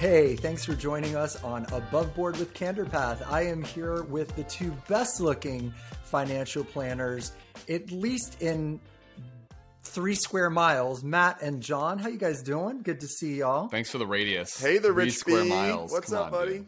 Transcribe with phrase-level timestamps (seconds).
[0.00, 3.20] Hey, thanks for joining us on Above Board with Canderpath.
[3.30, 7.32] I am here with the two best looking financial planners,
[7.68, 8.80] at least in
[9.82, 11.04] three square miles.
[11.04, 12.80] Matt and John, how you guys doing?
[12.80, 13.68] Good to see y'all.
[13.68, 14.58] Thanks for the radius.
[14.58, 15.50] Hey, the three rich square bee.
[15.50, 15.92] miles.
[15.92, 16.52] What's Come up, on, buddy?
[16.60, 16.66] dude.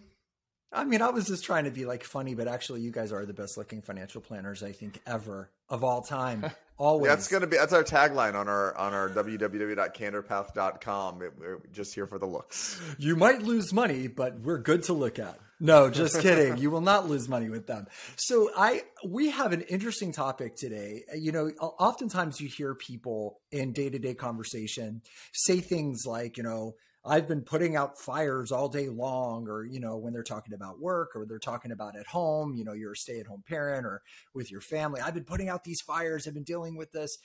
[0.72, 3.26] I mean, I was just trying to be like funny, but actually, you guys are
[3.26, 6.50] the best looking financial planners I think ever of all time.
[6.78, 7.10] Always.
[7.10, 11.22] That's gonna be that's our tagline on our on our www.canderpath.com.
[11.22, 12.80] It, we're just here for the looks.
[12.98, 15.38] You might lose money, but we're good to look at.
[15.60, 16.56] No, just kidding.
[16.56, 17.86] you will not lose money with them.
[18.16, 21.04] So I we have an interesting topic today.
[21.16, 25.02] You know, oftentimes you hear people in day-to-day conversation
[25.32, 29.80] say things like, you know, I've been putting out fires all day long, or, you
[29.80, 32.92] know, when they're talking about work or they're talking about at home, you know, you're
[32.92, 34.02] a stay at home parent or
[34.34, 35.00] with your family.
[35.00, 37.18] I've been putting out these fires, I've been dealing with this.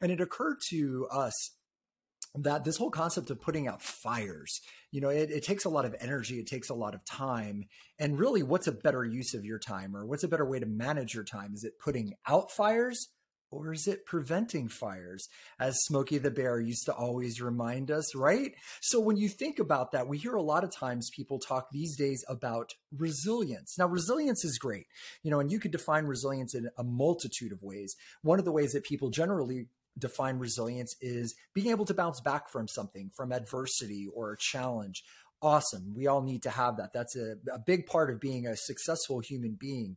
[0.00, 1.34] And it occurred to us
[2.34, 4.60] that this whole concept of putting out fires,
[4.92, 7.64] you know, it, it, takes a lot of energy, it takes a lot of time.
[7.98, 10.66] And really, what's a better use of your time or what's a better way to
[10.66, 11.52] manage your time?
[11.54, 13.08] Is it putting out fires
[13.50, 15.28] or is it preventing fires?
[15.58, 18.52] As Smokey the Bear used to always remind us, right?
[18.80, 21.96] So when you think about that, we hear a lot of times people talk these
[21.96, 23.76] days about resilience.
[23.78, 24.86] Now, resilience is great,
[25.22, 27.94] you know, and you could define resilience in a multitude of ways.
[28.22, 29.68] One of the ways that people generally
[29.98, 35.02] define resilience is being able to bounce back from something, from adversity or a challenge.
[35.40, 35.94] Awesome.
[35.94, 36.92] We all need to have that.
[36.92, 39.96] That's a, a big part of being a successful human being.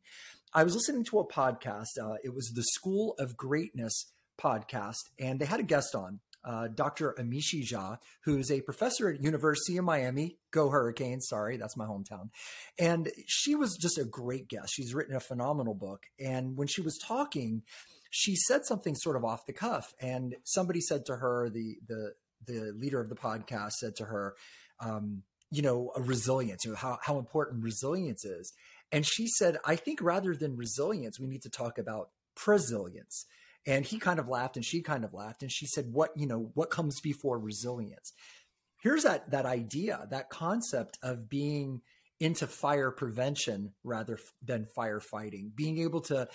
[0.54, 1.98] I was listening to a podcast.
[2.02, 6.68] Uh, it was the School of Greatness podcast, and they had a guest on, uh,
[6.68, 7.16] Dr.
[7.18, 10.40] Amishi Jha, who's a professor at University of Miami.
[10.52, 11.30] Go Hurricanes!
[11.30, 12.32] Sorry, that's my hometown.
[12.78, 14.74] And she was just a great guest.
[14.74, 16.08] She's written a phenomenal book.
[16.20, 17.64] And when she was talking,
[18.10, 22.14] she said something sort of off the cuff, and somebody said to her, the the
[22.46, 24.36] the leader of the podcast said to her,
[24.82, 28.52] um, you know, resilience, you know, how how important resilience is.
[28.92, 33.26] And she said, I think rather than resilience, we need to talk about presilience.
[33.66, 35.44] And he kind of laughed and she kind of laughed.
[35.44, 38.14] And she said, What, you know, what comes before resilience?
[38.82, 41.82] Here's that that idea, that concept of being
[42.20, 46.28] into fire prevention rather than firefighting, being able to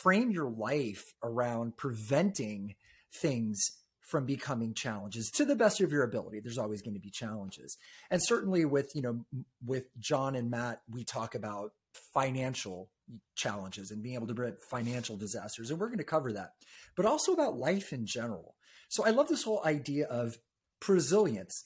[0.00, 2.74] frame your life around preventing
[3.12, 3.58] things
[4.00, 7.76] from becoming challenges to the best of your ability there's always going to be challenges
[8.10, 9.24] and certainly with you know
[9.64, 11.72] with john and matt we talk about
[12.12, 12.90] financial
[13.34, 16.52] challenges and being able to prevent financial disasters and we're going to cover that
[16.96, 18.54] but also about life in general.
[18.88, 20.38] So i love this whole idea of
[20.80, 21.64] presilience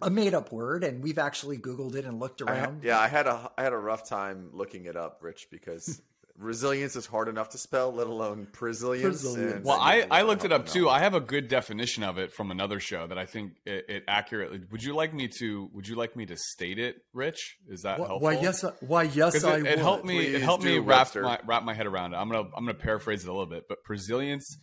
[0.00, 2.84] a made up word and we've actually googled it and looked I, around.
[2.84, 6.00] yeah, I had a I had a rough time looking it up, Rich, because
[6.38, 9.22] resilience is hard enough to spell, let alone presilience.
[9.22, 9.66] Presilience.
[9.66, 10.88] Well, I, I looked it up don't too.
[10.88, 14.04] I have a good definition of it from another show that I think it, it
[14.08, 14.60] accurately.
[14.70, 15.68] Would you like me to?
[15.72, 17.56] Would you like me to state it, Rich?
[17.68, 18.28] Is that why, helpful?
[18.28, 19.66] Uh, why yes I- why yes 'Cause i it, would.
[19.72, 20.18] it helped me.
[20.18, 21.22] It helped me wrap Webster.
[21.22, 22.16] my wrap my head around it.
[22.16, 24.56] I'm gonna I'm gonna paraphrase it a little bit, but resilience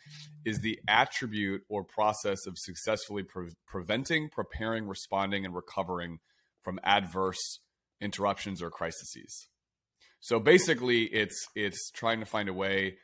[0.46, 6.20] is the attribute or process of successfully pre- preventing, preparing, responding, and recovering
[6.64, 7.60] from adverse
[8.02, 9.48] interruptions or crises.
[10.20, 12.98] So basically, it's it's trying to find a way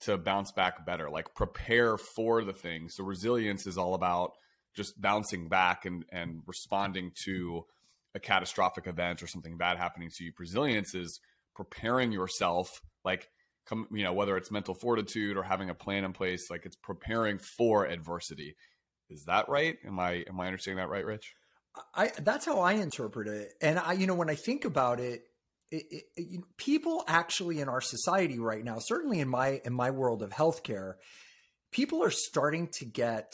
[0.00, 2.88] to bounce back better, like prepare for the thing.
[2.88, 4.32] So resilience is all about
[4.74, 7.64] just bouncing back and and responding to
[8.14, 10.32] a catastrophic event or something bad happening to you.
[10.38, 11.20] Resilience is
[11.54, 13.28] preparing yourself, like
[13.66, 16.76] come you know whether it's mental fortitude or having a plan in place, like it's
[16.76, 18.56] preparing for adversity.
[19.08, 19.76] Is that right?
[19.86, 21.34] Am I am I understanding that right, Rich?
[21.94, 23.52] I that's how I interpret it.
[23.60, 25.25] And I, you know, when I think about it,
[25.70, 29.72] it, it, you know, people actually in our society right now, certainly in my in
[29.72, 30.94] my world of healthcare,
[31.72, 33.32] people are starting to get.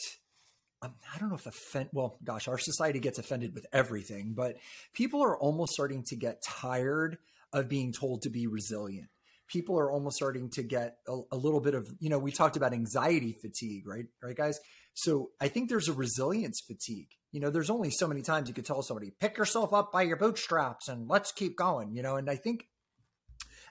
[0.81, 1.91] Um, I don't know if offend.
[1.93, 4.57] Well, gosh, our society gets offended with everything, but
[4.93, 7.19] people are almost starting to get tired
[7.53, 9.09] of being told to be resilient.
[9.47, 12.57] People are almost starting to get a, a little bit of, you know, we talked
[12.57, 14.07] about anxiety fatigue, right?
[14.23, 14.59] Right, guys.
[14.95, 17.11] So I think there's a resilience fatigue.
[17.33, 20.03] You know, there's only so many times you could tell somebody, pick yourself up by
[20.03, 22.67] your bootstraps and let's keep going, you know, and I think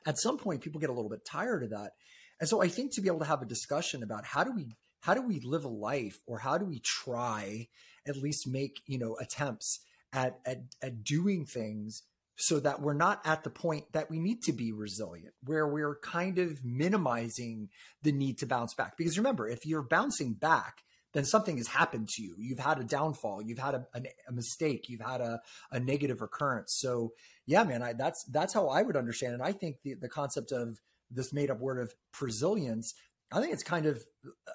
[0.05, 1.91] at some point people get a little bit tired of that.
[2.39, 4.75] And so I think to be able to have a discussion about how do we
[5.01, 7.67] how do we live a life or how do we try
[8.07, 9.79] at least make, you know, attempts
[10.11, 12.03] at at, at doing things
[12.35, 15.97] so that we're not at the point that we need to be resilient, where we're
[16.01, 17.69] kind of minimizing
[18.01, 18.97] the need to bounce back.
[18.97, 20.77] Because remember, if you're bouncing back,
[21.13, 22.35] then something has happened to you.
[22.37, 23.41] You've had a downfall.
[23.41, 24.87] You've had a, a, a mistake.
[24.87, 25.41] You've had a,
[25.71, 26.75] a negative occurrence.
[26.79, 27.13] So
[27.45, 29.41] yeah, man, I, that's that's how I would understand it.
[29.41, 30.79] I think the, the concept of
[31.09, 32.93] this made up word of presilience,
[33.33, 34.01] I think it's kind of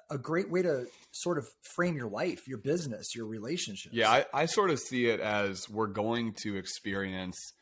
[0.09, 3.93] a great way to sort of frame your life, your business, your relationships.
[3.95, 7.53] Yeah, I, I sort of see it as we're going to experience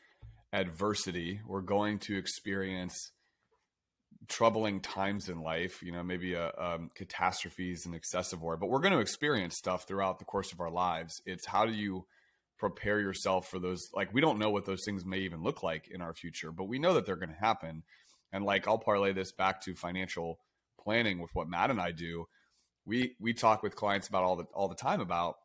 [0.52, 1.40] adversity.
[1.46, 3.12] We're going to experience
[4.28, 8.80] troubling times in life, you know, maybe a, um, catastrophes and excessive war, but we're
[8.80, 11.22] going to experience stuff throughout the course of our lives.
[11.26, 12.06] It's how do you
[12.58, 13.88] prepare yourself for those?
[13.94, 16.64] Like, we don't know what those things may even look like in our future, but
[16.64, 17.82] we know that they're going to happen.
[18.32, 20.38] And like, I'll parlay this back to financial
[20.80, 22.26] planning with what Matt and I do.
[22.84, 25.36] We, we talk with clients about all the, all the time about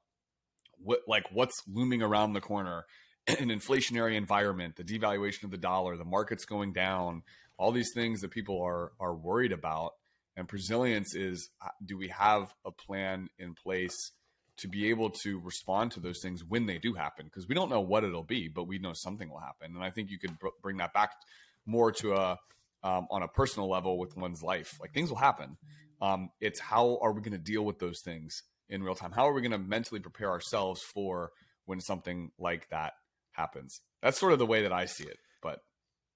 [0.78, 2.86] what, like what's looming around the corner
[3.28, 7.24] an inflationary environment, the devaluation of the dollar, the markets going down,
[7.62, 9.94] all these things that people are are worried about.
[10.36, 14.12] And resilience is uh, do we have a plan in place
[14.58, 17.26] to be able to respond to those things when they do happen?
[17.26, 19.76] Because we don't know what it'll be, but we know something will happen.
[19.76, 21.12] And I think you could br- bring that back
[21.66, 22.40] more to a
[22.84, 24.80] um, on a personal level with one's life.
[24.82, 25.58] Like things will happen.
[26.02, 29.12] Um, it's how are we going to deal with those things in real time?
[29.12, 31.32] How are we going to mentally prepare ourselves for
[31.66, 32.94] when something like that
[33.34, 33.82] happens?
[34.02, 35.18] That's sort of the way that I see it.
[35.44, 35.60] But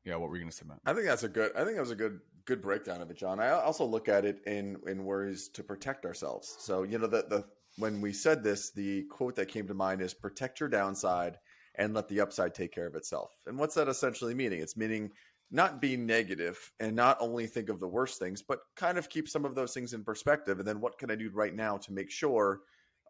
[0.06, 0.80] yeah, what were you going to say, Matt?
[0.86, 1.52] I think that's a good.
[1.56, 3.40] I think that was a good good breakdown of it, John.
[3.40, 6.56] I also look at it in in ways to protect ourselves.
[6.60, 7.46] So you know the the
[7.78, 11.40] when we said this, the quote that came to mind is "protect your downside
[11.76, 14.62] and let the upside take care of itself." And what's that essentially meaning?
[14.62, 15.12] It's meaning
[15.52, 19.28] not be negative and not only think of the worst things, but kind of keep
[19.28, 20.60] some of those things in perspective.
[20.60, 22.62] And then what can I do right now to make sure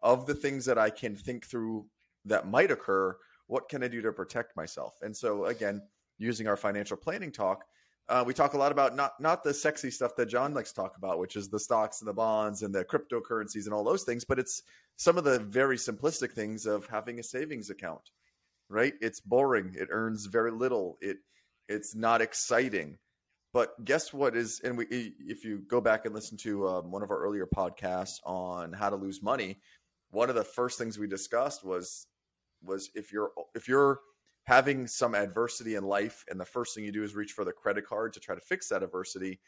[0.02, 1.86] of the things that I can think through
[2.24, 3.16] that might occur?
[3.46, 4.98] What can I do to protect myself?
[5.02, 5.82] And so again
[6.18, 7.64] using our financial planning talk,
[8.08, 10.80] uh, we talk a lot about not not the sexy stuff that John likes to
[10.80, 14.04] talk about, which is the stocks and the bonds and the cryptocurrencies and all those
[14.04, 14.62] things, but it's
[14.96, 18.10] some of the very simplistic things of having a savings account.
[18.68, 18.94] Right?
[19.00, 19.74] It's boring.
[19.78, 20.98] It earns very little.
[21.00, 21.18] It
[21.68, 22.98] it's not exciting.
[23.52, 24.86] But guess what is and we
[25.18, 28.90] if you go back and listen to um, one of our earlier podcasts on how
[28.90, 29.58] to lose money,
[30.10, 32.06] one of the first things we discussed was
[32.62, 34.00] was if you're if you're
[34.46, 37.52] having some adversity in life and the first thing you do is reach for the
[37.52, 39.40] credit card to try to fix that adversity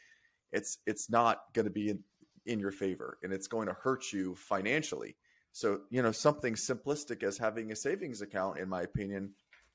[0.51, 1.99] it's it's not going to be in,
[2.45, 5.15] in your favor and it's going to hurt you financially.
[5.51, 9.31] So you know something simplistic as having a savings account in my opinion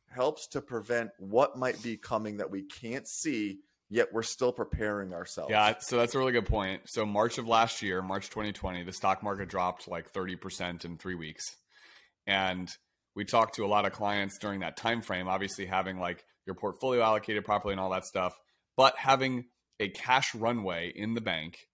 [0.09, 3.59] helps to prevent what might be coming that we can't see
[3.91, 5.51] yet we're still preparing ourselves.
[5.51, 6.83] Yeah so that's a really good point.
[6.87, 11.15] So march of last year march 2020 the stock market dropped like 30% in three
[11.15, 11.45] weeks.
[12.27, 12.71] And
[13.15, 16.55] we talked to a lot of clients during that time frame obviously having like your
[16.55, 18.39] portfolio allocated properly and all that stuff
[18.77, 19.45] but having
[19.81, 21.69] a cash runway in the bank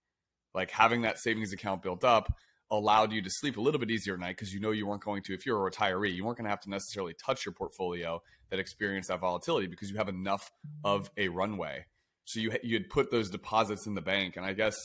[0.54, 2.32] like having that savings account built up
[2.72, 5.02] allowed you to sleep a little bit easier at night because you know you weren't
[5.02, 7.52] going to if you're a retiree you weren't going to have to necessarily touch your
[7.52, 8.20] portfolio
[8.50, 10.50] that experienced that volatility because you have enough
[10.84, 11.87] of a runway.
[12.25, 14.76] So you you had put those deposits in the bank and i guess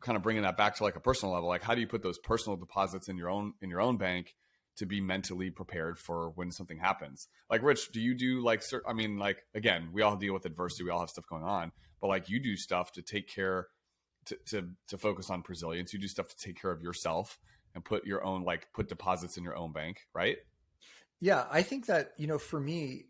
[0.00, 2.02] kind of bringing that back to like a personal level like how do you put
[2.02, 4.34] those personal deposits in your own in your own bank
[4.76, 7.28] to be mentally prepared for when something happens.
[7.50, 10.84] Like Rich, do you do like I mean like again, we all deal with adversity,
[10.84, 13.68] we all have stuff going on, but like you do stuff to take care
[14.26, 15.92] to to, to focus on resilience.
[15.92, 17.38] You do stuff to take care of yourself
[17.74, 20.38] and put your own like put deposits in your own bank, right?
[21.20, 23.06] Yeah, I think that, you know, for me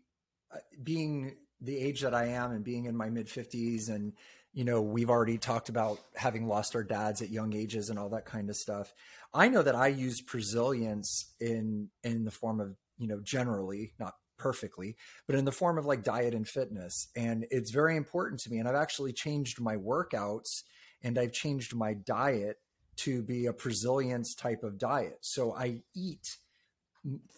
[0.53, 4.13] uh, being the age that I am and being in my mid 50s and
[4.53, 8.07] you know, we've already talked about having lost our dads at young ages and all
[8.11, 8.93] that kind of stuff.
[9.35, 14.15] I know that I use resilience in in the form of, you know, generally, not
[14.37, 14.95] perfectly,
[15.27, 17.09] but in the form of like diet and fitness.
[17.15, 18.59] And it's very important to me.
[18.59, 20.63] And I've actually changed my workouts
[21.03, 22.57] and I've changed my diet
[22.97, 25.17] to be a resilience type of diet.
[25.21, 26.37] So I eat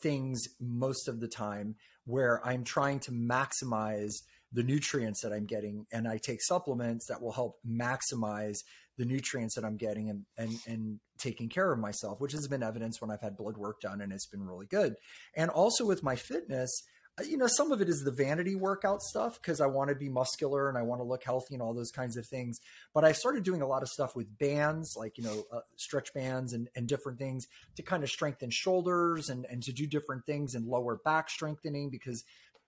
[0.01, 4.21] things most of the time where I'm trying to maximize
[4.53, 8.63] the nutrients that I'm getting, and I take supplements that will help maximize
[8.97, 12.63] the nutrients that I'm getting and and and taking care of myself, which has been
[12.63, 14.95] evidence when I've had blood work done, and it's been really good.
[15.35, 16.83] And also with my fitness,
[17.19, 19.95] uh, you know, some of it is the vanity workout stuff because I want to
[19.95, 22.59] be muscular and I want to look healthy and all those kinds of things.
[22.93, 26.13] But I started doing a lot of stuff with bands, like, you know, uh, stretch
[26.13, 30.25] bands and, and different things to kind of strengthen shoulders and, and to do different
[30.25, 32.23] things and lower back strengthening because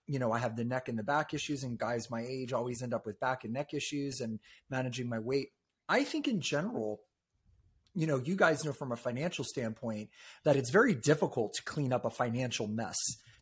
[0.10, 2.82] you know, I have the neck and the back issues, and guys my age always
[2.82, 5.50] end up with back and neck issues and managing my weight.
[5.90, 7.02] I think in general,
[7.96, 10.10] you know, you guys know from a financial standpoint
[10.44, 12.96] that it's very difficult to clean up a financial mess.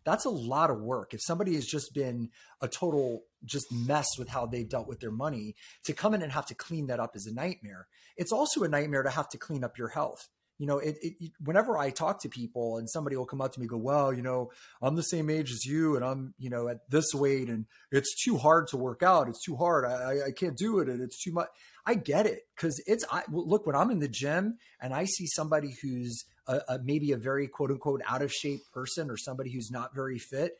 [0.05, 1.13] That's a lot of work.
[1.13, 2.29] If somebody has just been
[2.61, 6.31] a total just mess with how they've dealt with their money, to come in and
[6.31, 7.87] have to clean that up is a nightmare.
[8.15, 11.31] It's also a nightmare to have to clean up your health you know, it, it,
[11.43, 14.11] whenever I talk to people and somebody will come up to me and go, well,
[14.11, 14.51] you know,
[14.81, 18.23] I'm the same age as you and I'm, you know, at this weight and it's
[18.23, 19.29] too hard to work out.
[19.29, 19.85] It's too hard.
[19.85, 20.89] I, I can't do it.
[20.89, 21.49] And it's too much.
[21.87, 25.25] I get it because it's I look when I'm in the gym and I see
[25.25, 29.53] somebody who's a, a, maybe a very quote unquote out of shape person or somebody
[29.53, 30.51] who's not very fit.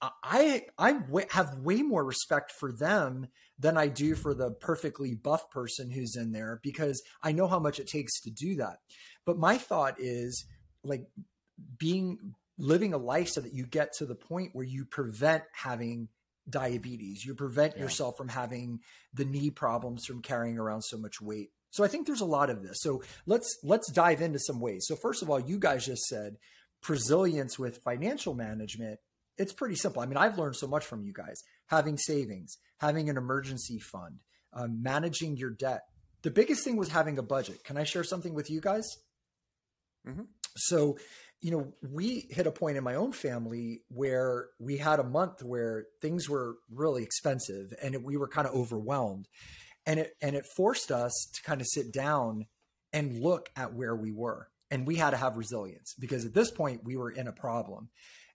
[0.00, 5.50] I I have way more respect for them than I do for the perfectly buff
[5.50, 8.76] person who's in there because I know how much it takes to do that.
[9.24, 10.44] But my thought is
[10.84, 11.06] like
[11.78, 16.08] being living a life so that you get to the point where you prevent having
[16.48, 17.82] diabetes, you prevent yeah.
[17.82, 18.80] yourself from having
[19.12, 21.50] the knee problems from carrying around so much weight.
[21.70, 22.78] So I think there's a lot of this.
[22.80, 24.86] So let's let's dive into some ways.
[24.86, 26.36] So first of all, you guys just said
[26.88, 29.00] resilience with financial management.
[29.36, 30.02] It's pretty simple.
[30.02, 31.42] I mean, I've learned so much from you guys.
[31.66, 34.20] Having savings, having an emergency fund,
[34.52, 35.82] um, managing your debt.
[36.22, 37.62] The biggest thing was having a budget.
[37.64, 38.88] Can I share something with you guys?
[40.06, 40.22] Mm-hmm.
[40.56, 40.98] So
[41.40, 45.42] you know, we hit a point in my own family where we had a month
[45.42, 49.28] where things were really expensive and it, we were kind of overwhelmed.
[49.86, 52.46] And it and it forced us to kind of sit down
[52.92, 54.48] and look at where we were.
[54.70, 57.88] And we had to have resilience because at this point we were in a problem.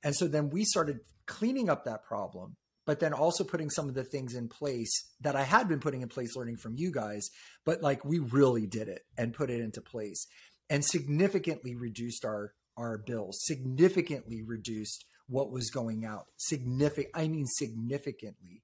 [0.04, 2.56] And so then we started cleaning up that problem,
[2.86, 4.92] but then also putting some of the things in place
[5.22, 7.30] that I had been putting in place learning from you guys,
[7.66, 10.26] but like we really did it and put it into place
[10.70, 16.26] and significantly reduced our our bills, significantly reduced what was going out.
[16.38, 18.64] Significant, I mean, significantly.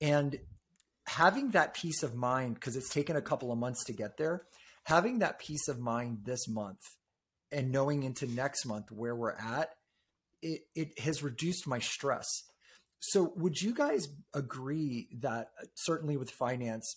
[0.00, 0.38] And
[1.06, 4.42] having that peace of mind, because it's taken a couple of months to get there,
[4.84, 6.80] having that peace of mind this month
[7.50, 9.70] and knowing into next month where we're at,
[10.42, 12.26] it, it has reduced my stress.
[12.98, 16.96] So, would you guys agree that certainly with finance,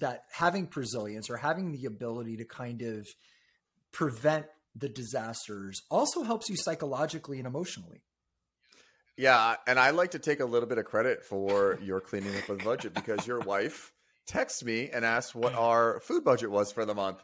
[0.00, 3.06] that having resilience or having the ability to kind of
[3.92, 8.02] prevent the disasters also helps you psychologically and emotionally.
[9.16, 12.46] Yeah, and I like to take a little bit of credit for your cleaning up
[12.46, 13.92] the budget because your wife
[14.28, 17.22] texted me and asked what our food budget was for the month.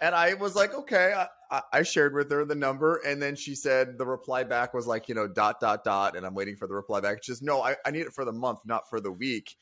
[0.00, 1.12] And I was like, okay,
[1.50, 3.00] I, I, shared with her the number.
[3.04, 6.16] And then she said the reply back was like, you know, dot, dot, dot.
[6.16, 7.22] And I'm waiting for the reply back.
[7.22, 9.56] She says, no, I, I need it for the month, not for the week.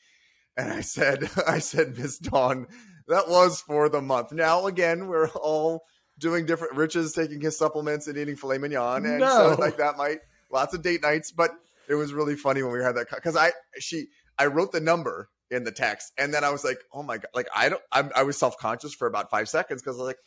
[0.55, 2.67] And I said, I said, Miss Dawn,
[3.07, 4.31] that was for the month.
[4.31, 5.85] Now, again, we're all
[6.19, 6.75] doing different.
[6.75, 9.55] Rich is taking his supplements and eating filet mignon, and no.
[9.55, 10.19] so like that might
[10.51, 11.31] lots of date nights.
[11.31, 11.51] But
[11.89, 14.07] it was really funny when we had that because I she
[14.37, 17.27] I wrote the number in the text, and then I was like, oh my god,
[17.33, 20.07] like I don't I'm, I was self conscious for about five seconds because I was
[20.07, 20.19] like.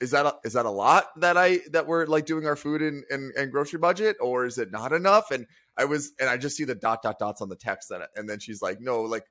[0.00, 2.82] Is that a, is that a lot that I that we're like doing our food
[2.82, 5.30] and, and, and grocery budget or is it not enough?
[5.30, 5.46] And
[5.76, 8.28] I was and I just see the dot dot dots on the text and and
[8.28, 9.22] then she's like, no, like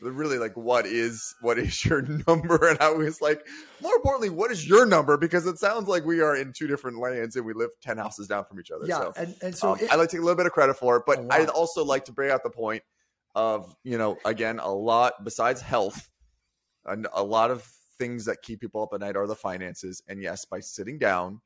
[0.00, 2.68] really like what is what is your number?
[2.68, 3.46] And i was like
[3.82, 5.16] more importantly what is your number?
[5.16, 8.28] Because it sounds like we are in two different lands and we live 10 houses
[8.28, 8.86] down from each other.
[8.86, 10.52] Yeah so, and, and so um, it, i like to take a little bit of
[10.52, 12.82] credit for it but i'd also like to bring out the point
[13.34, 16.08] of you know again a lot besides health
[16.86, 20.02] and a lot of things that keep people up at night are the finances.
[20.08, 21.40] And yes by sitting down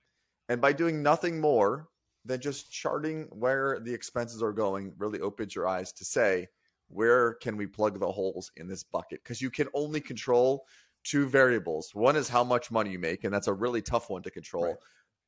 [0.49, 1.89] and by doing nothing more
[2.25, 6.47] than just charting where the expenses are going really opens your eyes to say
[6.93, 9.23] where can we plug the holes in this bucket?
[9.23, 10.67] Because you can only control
[11.05, 11.91] two variables.
[11.95, 14.65] One is how much money you make, and that's a really tough one to control.
[14.65, 14.77] Right.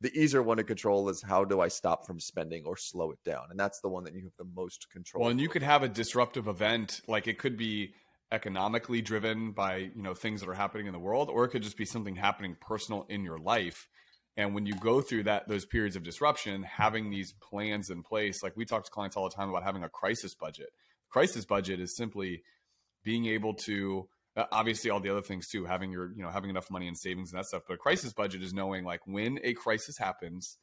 [0.01, 3.19] The easier one to control is how do I stop from spending or slow it
[3.25, 3.47] down?
[3.51, 5.23] And that's the one that you have the most control.
[5.23, 7.95] Well, and you could have a disruptive event, like it could be
[8.33, 11.63] economically driven by you know things that are happening in the world, or it could
[11.63, 13.89] just be something happening personal in your life.
[14.37, 18.43] And when you go through that those periods of disruption, having these plans in place,
[18.43, 20.71] like we talk to clients all the time about having a crisis budget
[21.15, 22.43] crisis budget is simply
[23.05, 26.51] being able to uh, obviously all the other things too having your you know having
[26.51, 29.39] enough money in savings and that stuff but a crisis budget is knowing like when
[29.45, 30.59] a crisis happens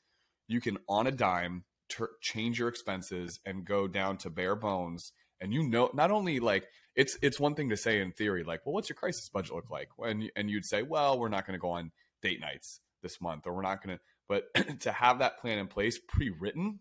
[0.49, 5.13] you can on a dime ter- change your expenses and go down to bare bones
[5.39, 6.67] and you know not only like
[6.97, 9.69] it's it's one thing to say in theory like well what's your crisis budget look
[9.69, 9.87] like?
[9.99, 13.47] And and you'd say well we're not going to go on date nights this month
[13.47, 16.79] or we're not going to but to have that plan in place pre-written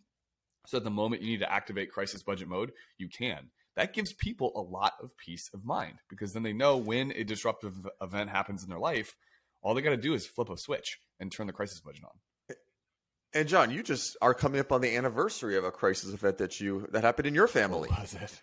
[0.67, 4.13] so at the moment you need to activate crisis budget mode you can that gives
[4.13, 8.31] people a lot of peace of mind because then they know when a disruptive event
[8.31, 9.15] happens in their life,
[9.63, 12.57] all they got to do is flip a switch and turn the crisis budget on.
[13.33, 16.61] And John, you just are coming up on the anniversary of a crisis event that
[16.61, 17.89] you that happened in your family.
[17.89, 18.43] What was it?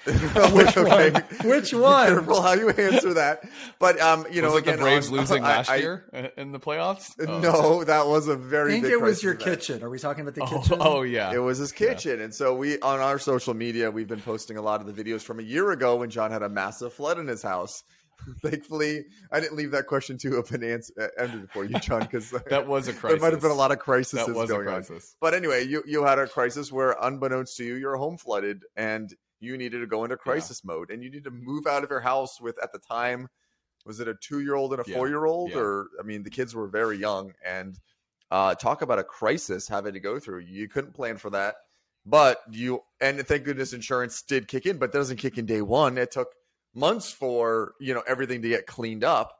[0.06, 1.10] Which okay.
[1.10, 1.22] one?
[1.44, 2.06] Which one?
[2.06, 3.42] Be careful how you answer that.
[3.80, 6.60] But um, you was know, again, the Braves losing I, last I, year in the
[6.60, 7.14] playoffs.
[7.28, 7.40] Oh.
[7.40, 8.76] No, that was a very.
[8.76, 9.60] I think it was your event.
[9.60, 9.82] kitchen.
[9.82, 10.78] Are we talking about the oh, kitchen?
[10.80, 12.18] Oh yeah, it was his kitchen.
[12.18, 12.24] Yeah.
[12.24, 15.22] And so we on our social media, we've been posting a lot of the videos
[15.22, 17.82] from a year ago when John had a massive flood in his house.
[18.42, 22.88] Thankfully, I didn't leave that question too open ended for you, John, because that was
[22.88, 23.02] a crisis.
[23.20, 25.14] There might have been a lot of crises going a crisis.
[25.14, 25.18] on.
[25.20, 29.14] But anyway, you you had a crisis where, unbeknownst to you, your home flooded, and
[29.40, 30.72] you needed to go into crisis yeah.
[30.72, 33.28] mode and you need to move out of your house with at the time
[33.88, 34.96] was it a two year old and a Yeah.
[34.96, 35.50] four year old?
[35.50, 35.58] Yeah.
[35.58, 37.78] Or I mean, the kids were very young, and
[38.30, 40.40] uh, talk about a crisis having to go through.
[40.40, 41.56] You couldn't plan for that,
[42.04, 45.62] but you and thank goodness insurance did kick in, but it doesn't kick in day
[45.62, 45.96] one.
[45.96, 46.28] It took
[46.74, 49.34] months for you know everything to get cleaned up.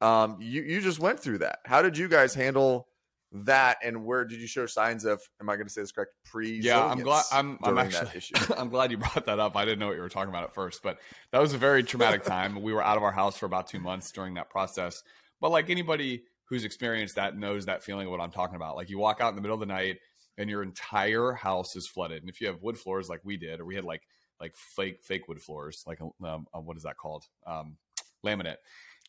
[0.00, 1.58] Um, you you just went through that.
[1.64, 2.88] How did you guys handle
[3.32, 5.20] that, and where did you show signs of?
[5.40, 6.12] Am I going to say this correct?
[6.24, 6.60] Pre.
[6.60, 7.24] Yeah, I'm glad.
[7.32, 7.58] I'm.
[7.62, 8.06] I'm actually.
[8.06, 8.34] that issue.
[8.56, 9.56] I'm glad you brought that up.
[9.56, 10.98] I didn't know what you were talking about at first, but
[11.32, 12.60] that was a very traumatic time.
[12.62, 15.02] we were out of our house for about two months during that process.
[15.40, 18.76] But like anybody who's experienced that knows that feeling of what I'm talking about.
[18.76, 19.98] Like you walk out in the middle of the night
[20.38, 22.22] and your entire house is flooded.
[22.22, 24.02] And if you have wood floors like we did, or we had like
[24.40, 27.24] like fake fake wood floors, like um, uh, what is that called?
[27.46, 27.76] Um,
[28.24, 28.56] laminate.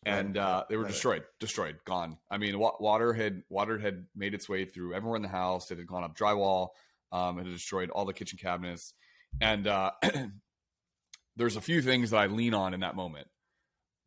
[0.05, 2.17] And uh, they were destroyed, destroyed, gone.
[2.29, 5.71] I mean, wa- water had water had made its way through everywhere in the house.
[5.71, 6.69] It had gone up drywall.
[7.11, 8.93] Um, it had destroyed all the kitchen cabinets.
[9.41, 9.91] And uh,
[11.35, 13.27] there's a few things that I lean on in that moment.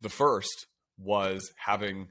[0.01, 2.09] The first was having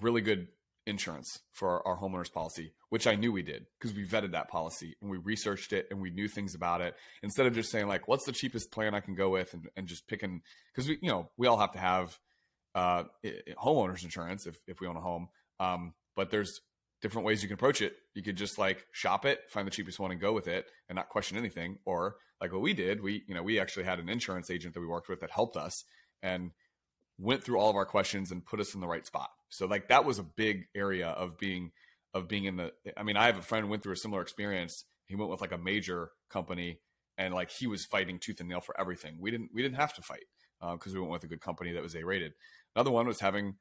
[0.00, 0.48] really good
[0.86, 4.48] insurance for our, our homeowners policy, which I knew we did because we vetted that
[4.50, 6.94] policy and we researched it and we knew things about it.
[7.22, 9.86] Instead of just saying like, "What's the cheapest plan I can go with?" and, and
[9.86, 12.18] just picking because we, you know, we all have to have
[12.74, 15.28] uh, i- i- homeowners insurance if if we own a home.
[15.58, 16.60] Um, but there's
[17.00, 17.94] different ways you can approach it.
[18.12, 20.96] You could just like shop it, find the cheapest one, and go with it, and
[20.96, 21.78] not question anything.
[21.86, 24.80] Or like what we did, we you know we actually had an insurance agent that
[24.80, 25.84] we worked with that helped us
[26.22, 26.50] and
[27.16, 29.30] went through all of our questions and put us in the right spot.
[29.48, 31.72] So like that was a big area of being
[32.14, 32.72] of being in the.
[32.96, 34.84] I mean, I have a friend who went through a similar experience.
[35.06, 36.80] He went with like a major company
[37.18, 39.16] and like he was fighting tooth and nail for everything.
[39.20, 40.24] We didn't we didn't have to fight
[40.60, 42.32] because we went with a good company that was A rated.
[42.74, 43.56] Another one was having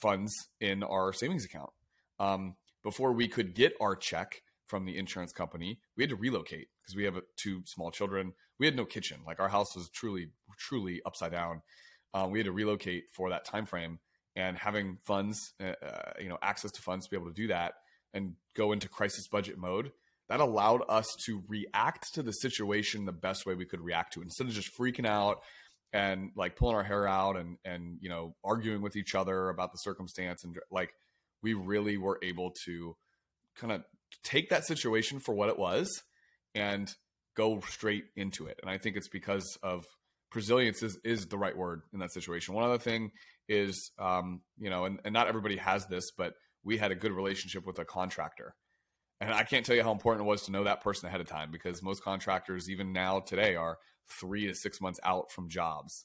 [0.00, 1.70] funds in our savings account.
[2.18, 6.68] Um, before we could get our check from the insurance company, we had to relocate
[6.82, 8.32] because we have uh, two small children.
[8.58, 9.20] We had no kitchen.
[9.26, 11.62] Like our house was truly, truly upside down.
[12.12, 13.98] Uh, we had to relocate for that time frame,
[14.36, 17.48] and having funds, uh, uh, you know, access to funds to be able to do
[17.48, 17.74] that
[18.14, 19.92] and go into crisis budget mode.
[20.30, 24.20] That allowed us to react to the situation the best way we could react to
[24.20, 25.42] it instead of just freaking out
[25.94, 29.72] and like pulling our hair out and and you know arguing with each other about
[29.72, 30.92] the circumstance and like
[31.40, 32.96] we really were able to
[33.54, 33.84] kind of
[34.22, 36.02] take that situation for what it was
[36.54, 36.94] and
[37.36, 39.84] go straight into it and i think it's because of
[40.34, 43.12] resilience is, is the right word in that situation one other thing
[43.48, 46.34] is um, you know and, and not everybody has this but
[46.64, 48.54] we had a good relationship with a contractor
[49.20, 51.28] and i can't tell you how important it was to know that person ahead of
[51.28, 56.04] time because most contractors even now today are three to six months out from jobs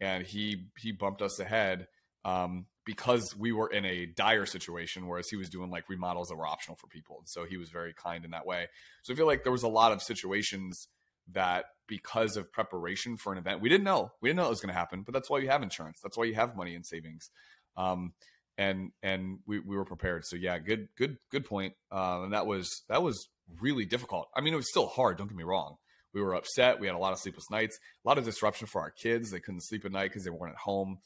[0.00, 1.86] and he he bumped us ahead
[2.24, 6.36] um, because we were in a dire situation, whereas he was doing like remodels that
[6.36, 7.16] were optional for people.
[7.18, 8.66] And so he was very kind in that way.
[9.02, 10.88] So I feel like there was a lot of situations
[11.32, 14.12] that because of preparation for an event, we didn't know.
[14.20, 16.00] We didn't know it was going to happen, but that's why you have insurance.
[16.02, 17.30] That's why you have money in savings.
[17.76, 18.12] Um,
[18.58, 20.26] and and we, we were prepared.
[20.26, 21.74] So yeah, good good good point.
[21.90, 23.28] Uh, and that was that was
[23.60, 24.28] really difficult.
[24.36, 25.16] I mean, it was still hard.
[25.16, 25.76] Don't get me wrong.
[26.12, 26.80] We were upset.
[26.80, 29.30] We had a lot of sleepless nights, a lot of disruption for our kids.
[29.30, 30.98] They couldn't sleep at night because they weren't at home.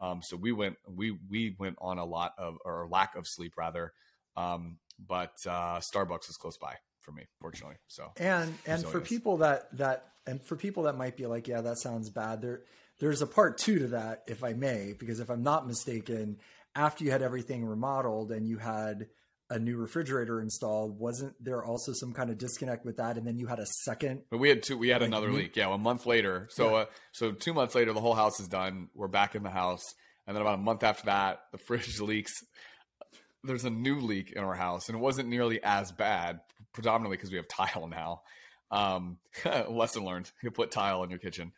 [0.00, 3.54] Um, so we went we we went on a lot of or lack of sleep
[3.56, 3.92] rather.
[4.36, 7.76] Um, but uh, Starbucks is close by for me, fortunately.
[7.88, 11.62] So and and for people that that and for people that might be like yeah
[11.62, 12.60] that sounds bad there
[13.00, 16.36] there's a part two to that if i may because if i'm not mistaken
[16.78, 19.08] after you had everything remodeled and you had
[19.50, 23.38] a new refrigerator installed wasn't there also some kind of disconnect with that and then
[23.38, 24.76] you had a second But we had two.
[24.76, 25.56] We had Like another leak.
[25.56, 26.48] Yeah, a month later.
[26.50, 28.88] So, uh, so two months later, the whole house is done.
[28.94, 29.82] We're back in the house,
[30.26, 32.32] and then about a month after that, the fridge leaks.
[33.42, 36.40] There's a new leak in our house, and it wasn't nearly as bad,
[36.74, 38.22] predominantly because we have tile now.
[38.70, 39.18] Um,
[39.70, 41.52] lesson learned: you put tile in your kitchen.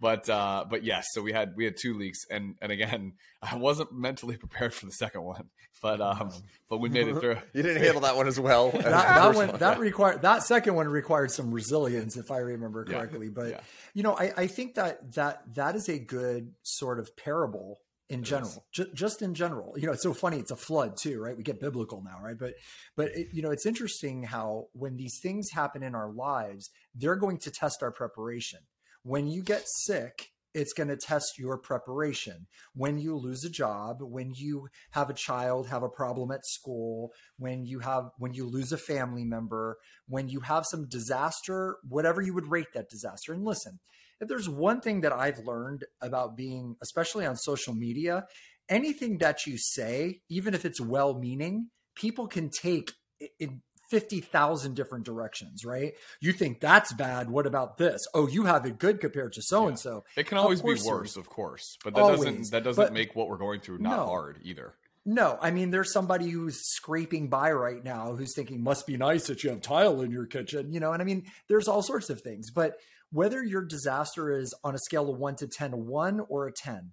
[0.00, 3.56] But uh, but yes, so we had we had two leaks, and and again, I
[3.56, 5.48] wasn't mentally prepared for the second one,
[5.80, 6.30] but um,
[6.68, 7.36] but we made it through.
[7.54, 8.70] You didn't handle that one as well.
[8.72, 12.84] that, that first one that required that second one required some resilience if i remember
[12.88, 12.98] Yeah.
[12.98, 13.60] correctly but Yeah.
[13.94, 17.78] you know I, I think that that that is a good sort of parable
[18.10, 20.96] in It general ju- just in general you know it's so funny it's a flood
[20.96, 22.54] too right we get biblical now right but
[22.96, 27.16] but it, you know it's interesting how when these things happen in our lives they're
[27.16, 28.58] going to test our preparation
[29.04, 32.46] when you get sick it's going to test your preparation.
[32.76, 37.12] When you lose a job when you have a child have a problem at school
[37.38, 42.22] when you have when you lose a family member when you have some disaster whatever
[42.22, 43.32] you would rate that disaster.
[43.32, 43.78] And listen
[44.20, 48.24] if there's one thing that i've learned about being especially on social media
[48.68, 52.92] anything that you say even if it's well meaning people can take
[53.38, 55.94] in 50,000 different directions, right?
[56.20, 57.30] You think that's bad.
[57.30, 58.00] What about this?
[58.14, 60.04] Oh, you have it good compared to so and so.
[60.16, 62.24] It can always be worse, of course, but that always.
[62.24, 64.06] doesn't that doesn't but, make what we're going through not no.
[64.06, 64.74] hard either.
[65.06, 69.26] No, I mean, there's somebody who's scraping by right now who's thinking, must be nice
[69.26, 70.92] that you have tile in your kitchen, you know?
[70.92, 72.50] And I mean, there's all sorts of things.
[72.50, 72.78] But
[73.12, 76.52] whether your disaster is on a scale of one to 10, a one or a
[76.52, 76.92] 10,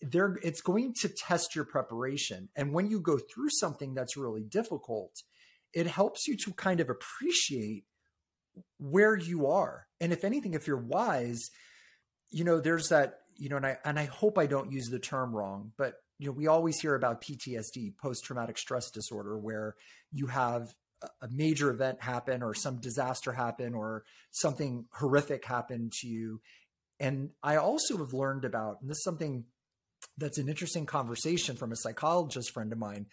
[0.00, 2.48] there it's going to test your preparation.
[2.54, 5.12] And when you go through something that's really difficult,
[5.74, 7.84] it helps you to kind of appreciate
[8.78, 9.86] where you are.
[10.00, 11.50] And if anything, if you're wise,
[12.30, 14.98] you know, there's that, you know, and I and I hope I don't use the
[14.98, 19.74] term wrong, but you know, we always hear about PTSD, post traumatic stress disorder, where
[20.12, 20.74] you have
[21.20, 26.40] a major event happen or some disaster happen or something horrific happen to you.
[27.00, 29.44] And I also have learned about, and this is something
[30.16, 33.06] that's an interesting conversation from a psychologist friend of mine.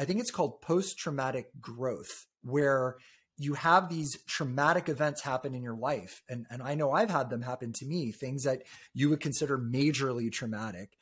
[0.00, 2.96] I think it's called post traumatic growth, where
[3.36, 6.22] you have these traumatic events happen in your life.
[6.28, 8.62] And, and I know I've had them happen to me, things that
[8.94, 10.96] you would consider majorly traumatic.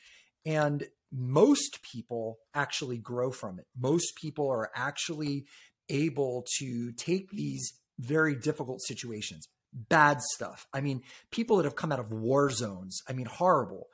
[0.44, 3.66] And most people actually grow from it.
[3.78, 5.46] Most people are actually
[5.88, 10.66] able to take these very difficult situations, bad stuff.
[10.72, 13.88] I mean, people that have come out of war zones, I mean, horrible,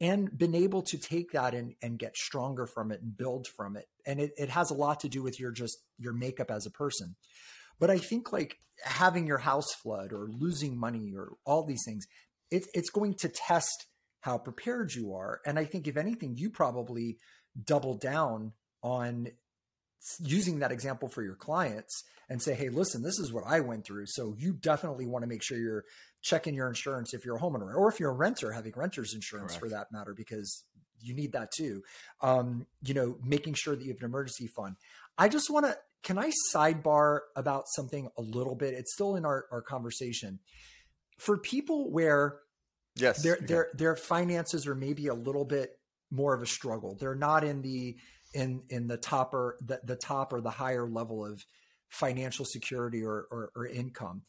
[0.00, 3.76] and been able to take that and, and get stronger from it and build from
[3.76, 3.86] it.
[4.06, 6.70] And it, it has a lot to do with your just your makeup as a
[6.70, 7.16] person.
[7.80, 12.06] But I think like having your house flood or losing money or all these things,
[12.50, 13.86] it, it's going to test
[14.20, 15.40] how prepared you are.
[15.46, 17.18] And I think, if anything, you probably
[17.64, 19.28] double down on
[20.20, 23.84] using that example for your clients and say, hey, listen, this is what I went
[23.84, 24.06] through.
[24.06, 25.84] So you definitely want to make sure you're
[26.20, 29.52] checking your insurance if you're a homeowner or if you're a renter, having renter's insurance
[29.52, 29.60] Correct.
[29.60, 30.64] for that matter, because
[31.00, 31.82] you need that too.
[32.20, 34.76] Um, you know, making sure that you have an emergency fund.
[35.16, 38.74] I just want to, can I sidebar about something a little bit?
[38.74, 40.40] It's still in our, our conversation.
[41.18, 42.40] For people where
[42.98, 43.22] Yes.
[43.22, 45.78] Their their their finances are maybe a little bit
[46.10, 46.96] more of a struggle.
[46.98, 47.96] They're not in the
[48.34, 51.44] in in the top or the, the top or the higher level of
[51.88, 54.22] financial security or or, or income.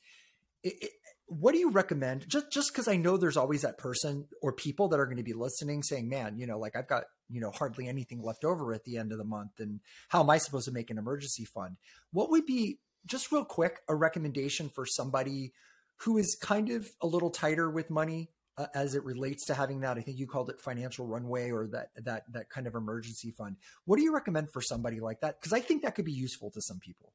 [0.64, 0.92] It, it,
[1.30, 2.28] what do you recommend?
[2.28, 5.24] Just just because I know there's always that person or people that are going to
[5.24, 8.74] be listening, saying, "Man, you know, like I've got you know hardly anything left over
[8.74, 11.46] at the end of the month, and how am I supposed to make an emergency
[11.46, 11.78] fund?"
[12.12, 15.54] What would be just real quick a recommendation for somebody
[15.98, 19.82] who is kind of a little tighter with money uh, as it relates to having
[19.82, 19.98] that.
[19.98, 23.58] I think you called it financial runway or that that that kind of emergency fund.
[23.86, 25.40] What do you recommend for somebody like that?
[25.40, 27.14] Because I think that could be useful to some people.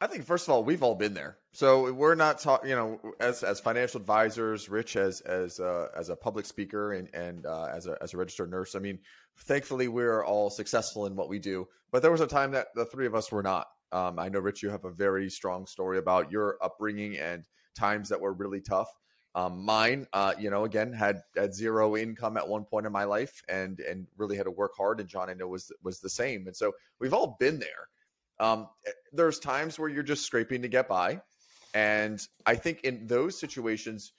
[0.00, 1.38] I think first of all, we've all been there.
[1.52, 6.08] So we're not talking, you know, as as financial advisors, Rich as as uh, as
[6.08, 8.76] a public speaker and and uh, as a as a registered nurse.
[8.76, 9.00] I mean,
[9.36, 11.66] thankfully we're all successful in what we do.
[11.90, 13.66] But there was a time that the three of us were not.
[13.90, 18.08] Um, I know, Rich, you have a very strong story about your upbringing and times
[18.10, 18.88] that were really tough.
[19.34, 23.04] Um, mine, uh, you know, again had had zero income at one point in my
[23.04, 25.00] life, and and really had to work hard.
[25.00, 26.46] And John, I know was was the same.
[26.46, 27.88] And so we've all been there.
[28.40, 31.20] Um, eh, there's times where you're just scraping to get by,
[31.74, 34.12] and I think in those situations,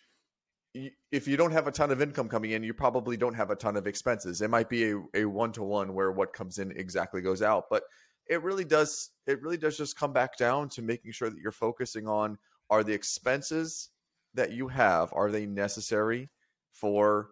[1.12, 3.56] if you don't have a ton of income coming in, you probably don't have a
[3.56, 4.42] ton of expenses.
[4.42, 7.66] It might be a, a one to one where what comes in exactly goes out,
[7.70, 7.84] but
[8.28, 9.10] it really does.
[9.26, 12.38] It really does just come back down to making sure that you're focusing on
[12.70, 13.90] are the expenses
[14.36, 16.30] that you have are they necessary
[16.72, 17.30] for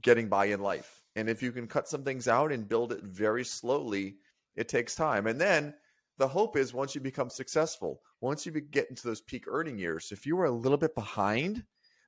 [0.00, 1.02] getting by in life?
[1.16, 4.16] And if you can cut some things out and build it very slowly,
[4.56, 5.26] it takes time.
[5.26, 5.74] And then
[6.18, 10.12] the hope is once you become successful, once you get into those peak earning years,
[10.12, 11.64] if you were a little bit behind,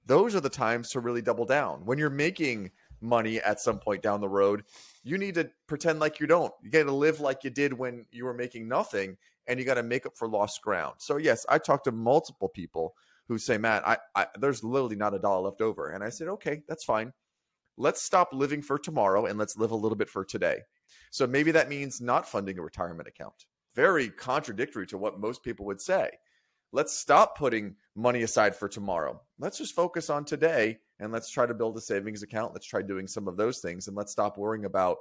[0.06, 1.84] those are the times to really double down.
[1.84, 4.62] When you're making money at some point down the road,
[5.02, 6.52] you need to pretend like you don't.
[6.62, 9.16] You got to live like you did when you were making nothing
[9.48, 10.94] and you got to make up for lost ground.
[10.98, 12.94] So, yes, I talked to multiple people
[13.28, 15.90] who say, Matt, I, I there's literally not a dollar left over.
[15.90, 17.12] And I said, okay, that's fine.
[17.76, 20.60] Let's stop living for tomorrow and let's live a little bit for today.
[21.10, 23.46] So maybe that means not funding a retirement account.
[23.76, 26.10] Very contradictory to what most people would say.
[26.72, 29.20] Let's stop putting money aside for tomorrow.
[29.38, 32.54] Let's just focus on today and let's try to build a savings account.
[32.54, 34.98] Let's try doing some of those things and let's stop worrying about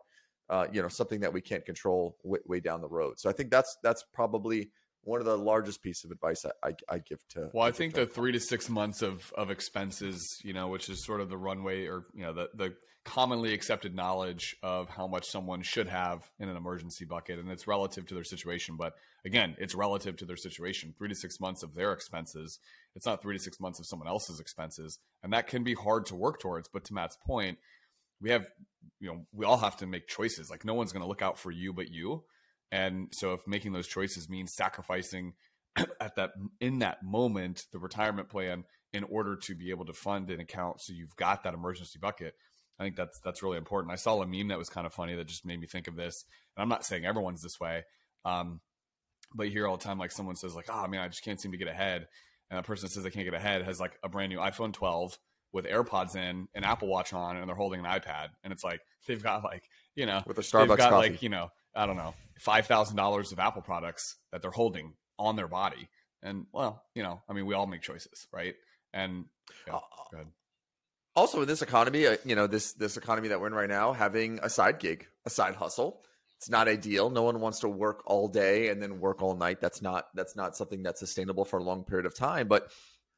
[0.49, 3.19] uh, you know something that we can't control way, way down the road.
[3.19, 4.69] So I think that's that's probably
[5.01, 7.49] one of the largest piece of advice I, I, I give to.
[7.53, 11.03] Well, I think the three to six months of of expenses, you know, which is
[11.03, 15.29] sort of the runway or you know the the commonly accepted knowledge of how much
[15.29, 18.75] someone should have in an emergency bucket, and it's relative to their situation.
[18.77, 20.93] But again, it's relative to their situation.
[20.97, 22.59] Three to six months of their expenses.
[22.95, 26.07] It's not three to six months of someone else's expenses, and that can be hard
[26.07, 26.67] to work towards.
[26.67, 27.59] But to Matt's point,
[28.21, 28.47] we have,
[28.99, 30.49] you know, we all have to make choices.
[30.49, 32.23] Like no one's going to look out for you but you
[32.71, 35.33] And so if making those choices means sacrificing
[36.01, 38.63] at that in that moment the retirement plan
[38.93, 42.35] in order to be able to fund an account so you've got that emergency bucket
[42.79, 45.15] i think that's that's really important i saw a meme that was kind of funny
[45.15, 47.83] that just made me think of this and i'm not saying everyone's this way
[48.25, 48.59] um,
[49.35, 51.39] but you hear all the time like someone says like oh man i just can't
[51.39, 52.07] seem to get ahead
[52.49, 54.73] and a person that says they can't get ahead has like a brand new iphone
[54.73, 55.17] 12
[55.55, 58.81] with AirPods in, an Apple Watch on, and they're holding an iPad, and it's like
[59.07, 59.63] they've got like
[59.95, 61.09] you know with a Starbucks they've got coffee.
[61.09, 64.93] like you know I don't know five thousand dollars of Apple products that they're holding
[65.17, 65.89] on their body.
[66.21, 68.55] And well, you know, I mean, we all make choices, right?
[68.93, 69.25] And
[69.65, 70.23] yeah, uh,
[71.15, 73.93] also in this economy, uh, you know, this this economy that we're in right now,
[73.93, 76.01] having a side gig, a side hustle,
[76.37, 77.09] it's not ideal.
[77.09, 79.61] No one wants to work all day and then work all night.
[79.61, 82.47] That's not that's not something that's sustainable for a long period of time.
[82.47, 82.71] But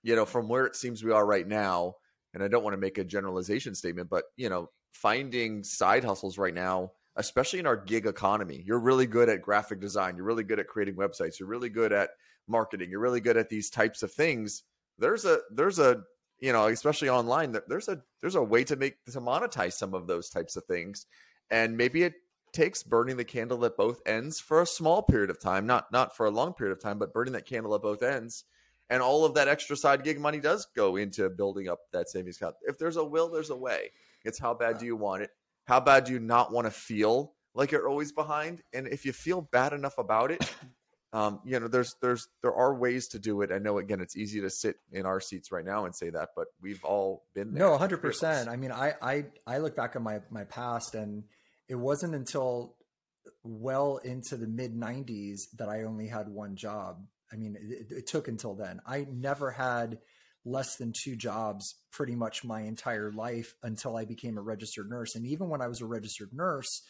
[0.04, 1.96] you know, from where it seems we are right now,
[2.34, 6.38] and I don't want to make a generalization statement, but you know, finding side hustles
[6.38, 8.64] right now especially in our gig economy.
[8.66, 10.16] You're really good at graphic design.
[10.16, 11.40] You're really good at creating websites.
[11.40, 12.12] You're really good at
[12.48, 12.90] marketing.
[12.90, 14.64] You're really good at these types of things.
[15.00, 16.04] There's a there's a
[16.40, 20.08] you know especially online there's a there's a way to make to monetize some of
[20.08, 21.06] those types of things,
[21.50, 22.14] and maybe it
[22.54, 26.16] takes burning the candle at both ends for a small period of time, not not
[26.16, 28.46] for a long period of time, but burning that candle at both ends.
[28.90, 32.38] And all of that extra side gig money does go into building up that savings
[32.38, 32.56] account.
[32.62, 33.92] If there's a will, there's a way.
[34.24, 35.30] It's how bad do you want it?
[35.66, 38.62] How bad do you not want to feel like you're always behind?
[38.74, 40.50] And if you feel bad enough about it,
[41.14, 43.52] um, you know, there's there's there are ways to do it.
[43.52, 46.30] I know again, it's easy to sit in our seats right now and say that,
[46.36, 47.64] but we've all been there.
[47.64, 48.50] No, hundred percent.
[48.50, 51.24] I mean, I I I look back on my my past, and
[51.70, 52.76] it wasn't until
[53.44, 57.02] well into the mid '90s that I only had one job.
[57.32, 58.82] I mean, it, it took until then.
[58.86, 60.00] I never had
[60.44, 65.16] less than two jobs pretty much my entire life until I became a registered nurse.
[65.16, 66.84] And even when I was a registered nurse,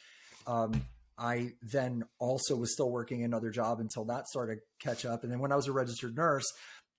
[0.45, 0.86] um,
[1.17, 5.23] I then also was still working another job until that started catch up.
[5.23, 6.45] And then when I was a registered nurse,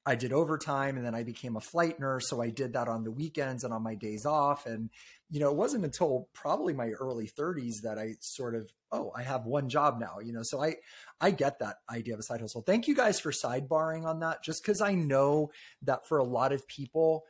[0.05, 2.31] I did overtime and then I became a flight nurse.
[2.31, 4.65] So I did that on the weekends and on my days off.
[4.65, 4.89] And,
[5.31, 9.23] you know, it wasn't until probably my early 30s that I sort of, oh, I
[9.23, 10.41] have one job now, you know.
[10.43, 10.77] So I
[11.21, 12.63] I get that idea of a side hustle.
[12.63, 15.51] Thank you guys for sidebarring on that, just because I know
[15.83, 17.25] that for a lot of people,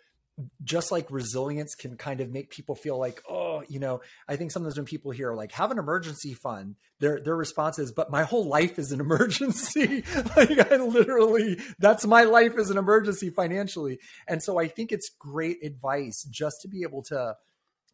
[0.62, 4.50] just like resilience can kind of make people feel like, oh, you know, I think
[4.50, 8.22] sometimes when people hear like have an emergency fund, their their response is, but my
[8.22, 10.04] whole life is an emergency.
[10.37, 13.98] like I literally, that's my life is an emergency financially.
[14.26, 17.37] And so I think it's great advice just to be able to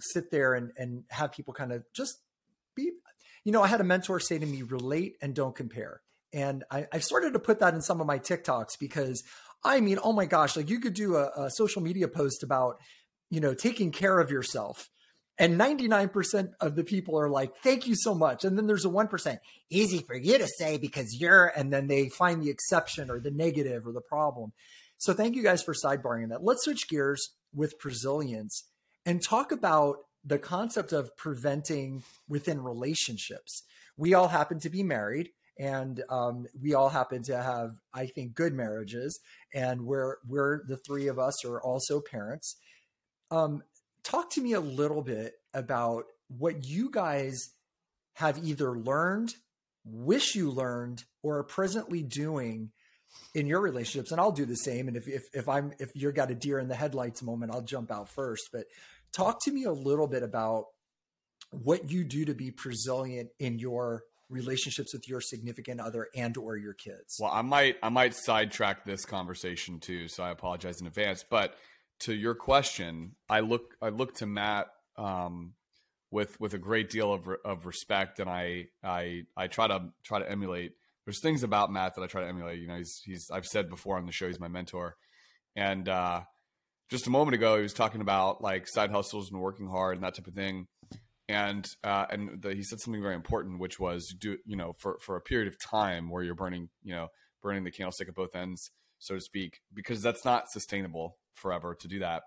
[0.01, 2.19] sit there and and have people kind of just
[2.75, 2.91] be
[3.45, 6.01] you know, I had a mentor say to me, relate and don't compare.
[6.33, 9.23] And I, have started to put that in some of my TikToks because
[9.63, 12.81] I mean, oh my gosh, like you could do a, a social media post about,
[13.31, 14.89] you know, taking care of yourself.
[15.39, 18.45] And 99% of the people are like, thank you so much.
[18.45, 22.09] And then there's a 1%, easy for you to say because you're, and then they
[22.09, 24.53] find the exception or the negative or the problem.
[24.97, 26.45] So thank you guys for sidebarring that.
[26.45, 28.65] Let's switch gears with resilience
[29.05, 33.65] and talk about the concept of preventing within relationships.
[33.97, 38.35] We all happen to be married and um, we all happen to have, I think,
[38.35, 39.21] good marriages.
[39.53, 42.57] And we're, we're the three of us are also parents.
[43.31, 43.63] Um,
[44.05, 47.51] talk to me a little bit about what you guys
[48.15, 49.35] have either learned,
[49.85, 52.71] wish you learned, or are presently doing
[53.35, 54.13] in your relationships.
[54.13, 54.89] And i'll do the same.
[54.89, 57.63] And if, if if i'm if you're got a deer in the headlights moment i'll
[57.63, 58.51] jump out first.
[58.53, 58.67] But
[59.13, 60.67] talk to me a little bit about
[61.51, 66.57] what you do to be resilient in your relationships with your significant other and or
[66.57, 67.19] your kids.
[67.21, 71.25] Well i might i might sidetrack this conversation too so i apologize in advance.
[71.29, 71.55] But
[72.01, 75.55] to your question i look i look to matt um,
[76.11, 80.19] with with a great deal of, of respect and i i i try to try
[80.19, 80.73] to emulate
[81.07, 83.69] there's things about matt that i try to emulate you know he's he's i've said
[83.69, 84.97] before on the show he's my mentor
[85.57, 86.21] and uh
[86.91, 90.05] just a moment ago, he was talking about like side hustles and working hard and
[90.05, 90.67] that type of thing.
[91.29, 94.99] And uh, and the, he said something very important, which was do you know for
[95.01, 97.09] for a period of time where you're burning you know
[97.43, 101.89] burning the candlestick at both ends, so to speak, because that's not sustainable forever to
[101.89, 102.23] do that.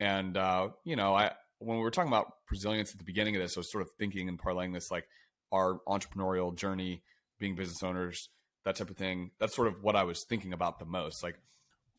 [0.00, 3.42] And uh, you know, I when we were talking about resilience at the beginning of
[3.42, 5.06] this, I was sort of thinking and parlaying this like
[5.52, 7.02] our entrepreneurial journey,
[7.38, 8.28] being business owners,
[8.64, 9.30] that type of thing.
[9.38, 11.22] That's sort of what I was thinking about the most.
[11.22, 11.38] Like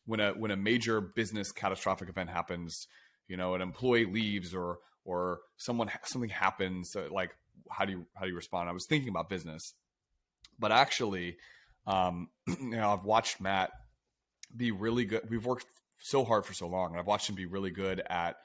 [0.06, 2.86] when a when a major business catastrophic event happens,
[3.28, 7.30] you know, an employee leaves or or someone something happens, uh, like
[7.70, 8.68] how do you how do you respond?
[8.68, 9.74] I was thinking about business,
[10.58, 11.36] but actually,
[11.86, 13.70] um, you know, I've watched Matt
[14.56, 15.28] be really good.
[15.30, 15.66] We've worked
[16.04, 18.36] so hard for so long, and I've watched him be really good at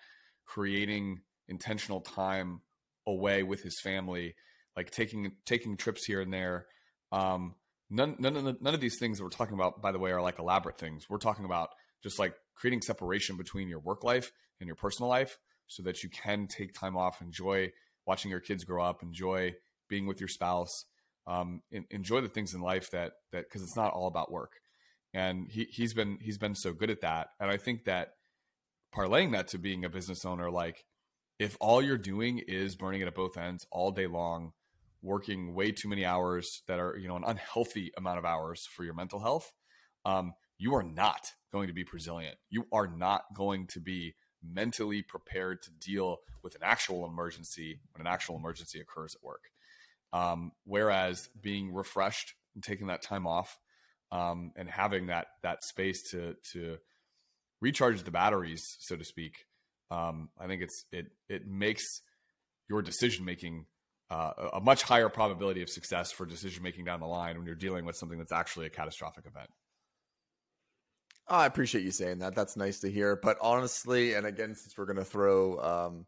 [0.46, 2.62] creating intentional time
[3.06, 4.36] away with his family,
[4.78, 6.68] like taking taking trips here and there,
[7.12, 7.56] Um,
[7.90, 10.12] none, none of the, none of these things that we're talking about, by the way,
[10.12, 11.10] are like elaborate things.
[11.10, 11.70] We're talking about
[12.04, 16.10] just like creating separation between your work life and your personal life, so that you
[16.10, 17.72] can take time off, enjoy
[18.06, 19.54] watching your kids grow up, enjoy
[19.88, 20.86] being with your spouse,
[21.28, 24.54] um, enjoy the things in life that that because it's not all about work.
[25.14, 28.10] And he he's been he's been so good at that, and I think that
[28.96, 30.86] parlaying that to being a business owner, like
[31.40, 34.52] if all you're doing is burning it at both ends all day long,
[35.02, 38.84] working way too many hours that are you know an unhealthy amount of hours for
[38.84, 39.52] your mental health,
[40.06, 42.38] um, you are not going to be resilient.
[42.50, 48.06] You are not going to be mentally prepared to deal with an actual emergency when
[48.06, 49.44] an actual emergency occurs at work.
[50.12, 53.60] Um, whereas being refreshed and taking that time off
[54.12, 56.78] um, and having that that space to to
[57.62, 59.46] recharge the batteries, so to speak,
[59.92, 62.02] um, I think it's it it makes
[62.70, 63.66] your decision making
[64.10, 67.56] uh, a much higher probability of success for decision making down the line when you're
[67.56, 69.50] dealing with something that's actually a catastrophic event.
[71.28, 72.34] I appreciate you saying that.
[72.34, 73.16] That's nice to hear.
[73.16, 76.06] But honestly, and again, since we're gonna throw, um,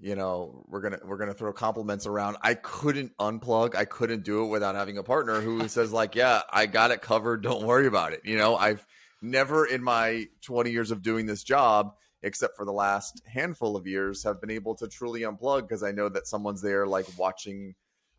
[0.00, 2.36] you know, we're gonna we're gonna throw compliments around.
[2.42, 3.74] I couldn't unplug.
[3.74, 7.02] I couldn't do it without having a partner who says like, "Yeah, I got it
[7.02, 7.42] covered.
[7.42, 8.84] Don't worry about it." You know, I've
[9.22, 13.86] never in my 20 years of doing this job except for the last handful of
[13.86, 17.74] years, have been able to truly unplug because I know that someone's there, like watching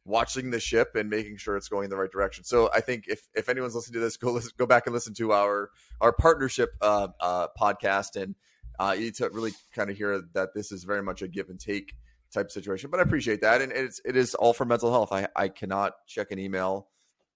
[0.05, 2.43] watching the ship and making sure it's going in the right direction.
[2.43, 5.13] So I think if if anyone's listening to this, go listen, go back and listen
[5.15, 8.35] to our our partnership uh, uh, podcast, and
[8.79, 11.49] uh, you need to really kind of hear that this is very much a give
[11.49, 11.93] and take
[12.33, 12.89] type situation.
[12.89, 15.11] But I appreciate that, and it's it is all for mental health.
[15.11, 16.87] I I cannot check an email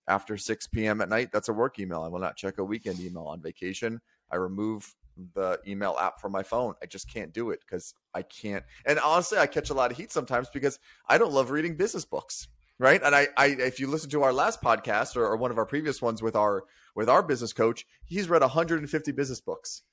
[0.07, 1.01] after 6 p.m.
[1.01, 1.29] at night.
[1.31, 2.01] That's a work email.
[2.01, 4.01] I will not check a weekend email on vacation.
[4.31, 4.95] I remove
[5.33, 6.73] the email app from my phone.
[6.81, 8.63] I just can't do it because I can't.
[8.85, 12.05] And honestly, I catch a lot of heat sometimes because I don't love reading business
[12.05, 12.47] books.
[12.79, 13.01] Right.
[13.03, 15.65] And I, I if you listen to our last podcast or, or one of our
[15.65, 16.63] previous ones with our
[16.95, 19.83] with our business coach, he's read 150 business books.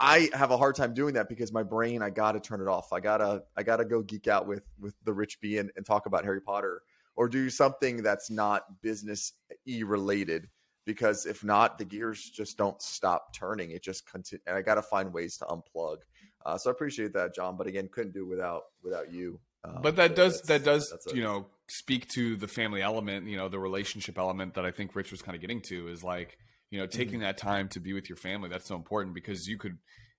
[0.00, 2.92] I have a hard time doing that because my brain, I gotta turn it off.
[2.92, 6.06] I gotta I gotta go geek out with with the rich B and, and talk
[6.06, 6.82] about Harry Potter
[7.16, 9.34] or do something that's not business
[9.66, 10.48] e related
[10.86, 13.72] because if not, the gears just don't stop turning.
[13.72, 15.98] It just continue, and I got to find ways to unplug.
[16.46, 17.56] Uh, so I appreciate that, John.
[17.56, 19.38] But again, couldn't do without without you.
[19.62, 23.36] Um, but that does that does a, you know speak to the family element, you
[23.36, 26.36] know, the relationship element that I think Rich was kind of getting to is like
[26.70, 27.22] you know taking mm-hmm.
[27.22, 28.48] that time to be with your family.
[28.48, 29.78] That's so important because you could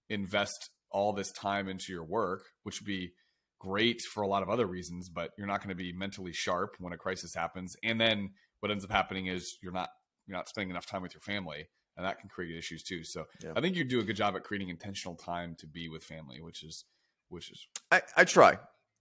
[0.10, 3.14] invest all this time into your work, which would be
[3.60, 6.76] great for a lot of other reasons, but you're not going to be mentally sharp
[6.80, 7.76] when a crisis happens.
[7.84, 9.90] And then what ends up happening is you're not
[10.28, 13.26] you're not spending enough time with your family and that can create issues too so
[13.44, 13.52] yeah.
[13.56, 16.40] i think you do a good job at creating intentional time to be with family
[16.42, 16.86] which is
[17.30, 18.58] which is i, I try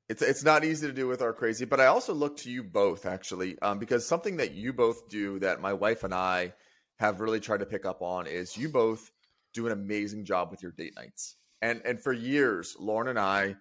[0.09, 2.65] it's it's not easy to do with our crazy but i also look to you
[2.65, 6.53] both actually um, because something that you both do that my wife and i
[7.01, 9.11] have really tried to pick up on is you both
[9.55, 11.37] do an amazing job with your date nights.
[11.63, 13.55] And and for years lauren and i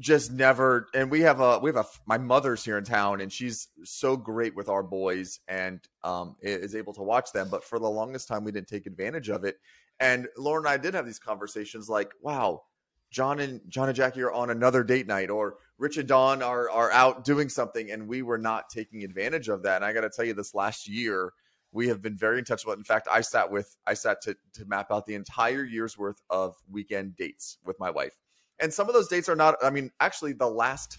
[0.00, 3.32] just never and we have a we have a my mother's here in town and
[3.32, 7.78] she's so great with our boys and um is able to watch them but for
[7.78, 9.56] the longest time we didn't take advantage of it.
[10.00, 12.62] And Lauren and I did have these conversations like wow
[13.10, 16.68] John and John and Jackie are on another date night or Rich and Don are
[16.68, 19.76] are out doing something and we were not taking advantage of that.
[19.76, 21.32] And I got to tell you this last year
[21.76, 24.36] we have been very in touch with in fact I sat with I sat to
[24.54, 28.16] to map out the entire year's worth of weekend dates with my wife
[28.58, 30.98] and some of those dates are not, I mean, actually, the last,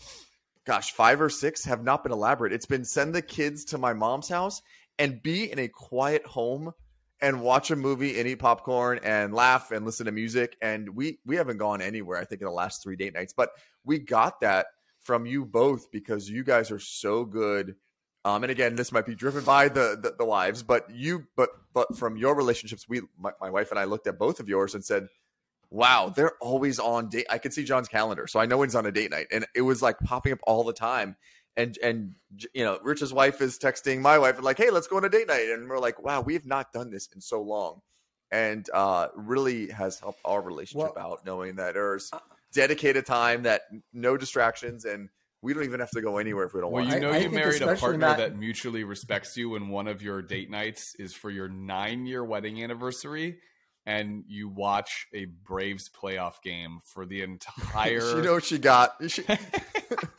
[0.66, 2.54] gosh, five or six have not been elaborate.
[2.54, 4.62] It's been send the kids to my mom's house
[5.00, 6.72] and be in a quiet home
[7.20, 10.56] and watch a movie and eat popcorn and laugh and listen to music.
[10.62, 13.34] And we we haven't gone anywhere, I think, in the last three date nights.
[13.34, 13.50] But
[13.84, 14.68] we got that
[15.00, 17.76] from you both because you guys are so good.
[18.28, 21.48] Um, and again, this might be driven by the, the, the wives, but you, but
[21.74, 24.76] but from your relationships, we, my, my wife and I looked at both of yours
[24.76, 25.08] and said,
[25.70, 27.26] wow, they're always on date.
[27.30, 29.62] I could see John's calendar, so I know he's on a date night, and it
[29.62, 31.16] was like popping up all the time.
[31.56, 32.16] And and
[32.54, 35.10] you know, Rich's wife is texting my wife and like, hey, let's go on a
[35.10, 37.80] date night, and we're like, wow, we have not done this in so long,
[38.30, 42.12] and uh, really has helped our relationship well, out knowing that there's
[42.52, 43.62] dedicated time, that
[43.94, 45.08] no distractions, and
[45.48, 47.02] we don't even have to go anywhere if we don't well, want.
[47.02, 48.18] Well, you know, I, you I married a partner that...
[48.18, 52.62] that mutually respects you, and one of your date nights is for your nine-year wedding
[52.62, 53.38] anniversary
[53.86, 58.18] and you watch a Braves playoff game for the entire.
[58.18, 58.96] you know what she got.
[59.08, 59.24] She...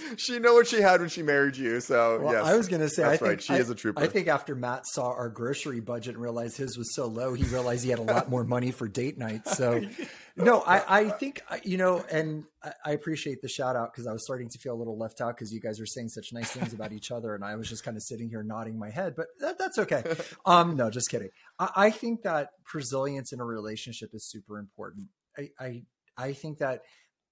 [0.16, 1.80] she know what she had when she married you.
[1.80, 3.42] So well, yes, I was going to say, that's I think, right.
[3.42, 4.00] She I, is a trooper.
[4.00, 7.44] I think after Matt saw our grocery budget and realized his was so low, he
[7.44, 9.46] realized he had a lot more money for date night.
[9.46, 9.82] So,
[10.36, 12.44] no, I, I think you know, and
[12.84, 15.36] I appreciate the shout out because I was starting to feel a little left out
[15.36, 17.84] because you guys are saying such nice things about each other, and I was just
[17.84, 19.14] kind of sitting here nodding my head.
[19.16, 20.04] But that, that's okay.
[20.46, 21.30] Um, no, just kidding.
[21.58, 25.08] I, I think that resilience in a relationship is super important.
[25.36, 25.82] I, I
[26.16, 26.82] I think that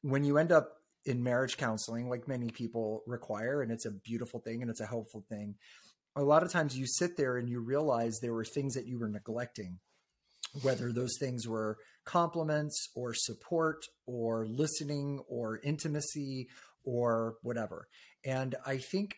[0.03, 0.77] when you end up
[1.07, 4.87] in marriage counseling, like many people require, and it's a beautiful thing and it's a
[4.87, 5.55] helpful thing.
[6.17, 8.99] A lot of times you sit there and you realize there were things that you
[8.99, 9.79] were neglecting,
[10.63, 16.49] whether those things were compliments or support or listening or intimacy
[16.85, 17.89] or whatever.
[18.25, 19.17] And I think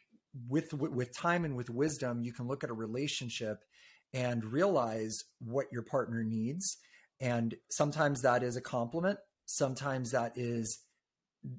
[0.48, 3.64] with with time and with wisdom, you can look at a relationship
[4.12, 6.76] and realize what your partner needs.
[7.20, 9.18] And sometimes that is a compliment.
[9.46, 10.78] Sometimes that is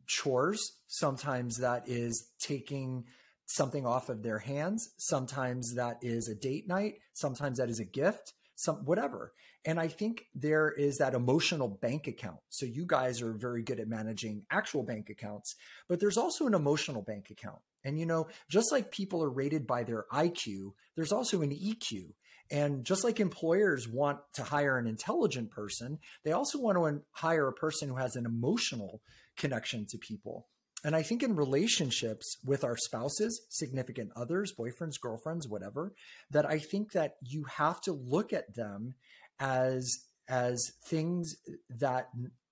[0.07, 0.73] chores.
[0.88, 3.05] Sometimes that is taking
[3.45, 4.89] something off of their hands.
[4.97, 6.95] Sometimes that is a date night.
[7.13, 9.34] Sometimes that is a gift, some whatever.
[9.65, 12.39] And I think there is that emotional bank account.
[12.49, 15.55] So you guys are very good at managing actual bank accounts,
[15.88, 17.59] but there's also an emotional bank account.
[17.84, 22.13] And you know, just like people are rated by their IQ, there's also an EQ.
[22.51, 27.47] And just like employers want to hire an intelligent person, they also want to hire
[27.47, 29.01] a person who has an emotional
[29.39, 30.47] connection to people.
[30.83, 35.93] And I think in relationships with our spouses, significant others, boyfriends, girlfriends, whatever,
[36.31, 38.93] that I think that you have to look at them
[39.39, 41.35] as as things
[41.69, 42.09] that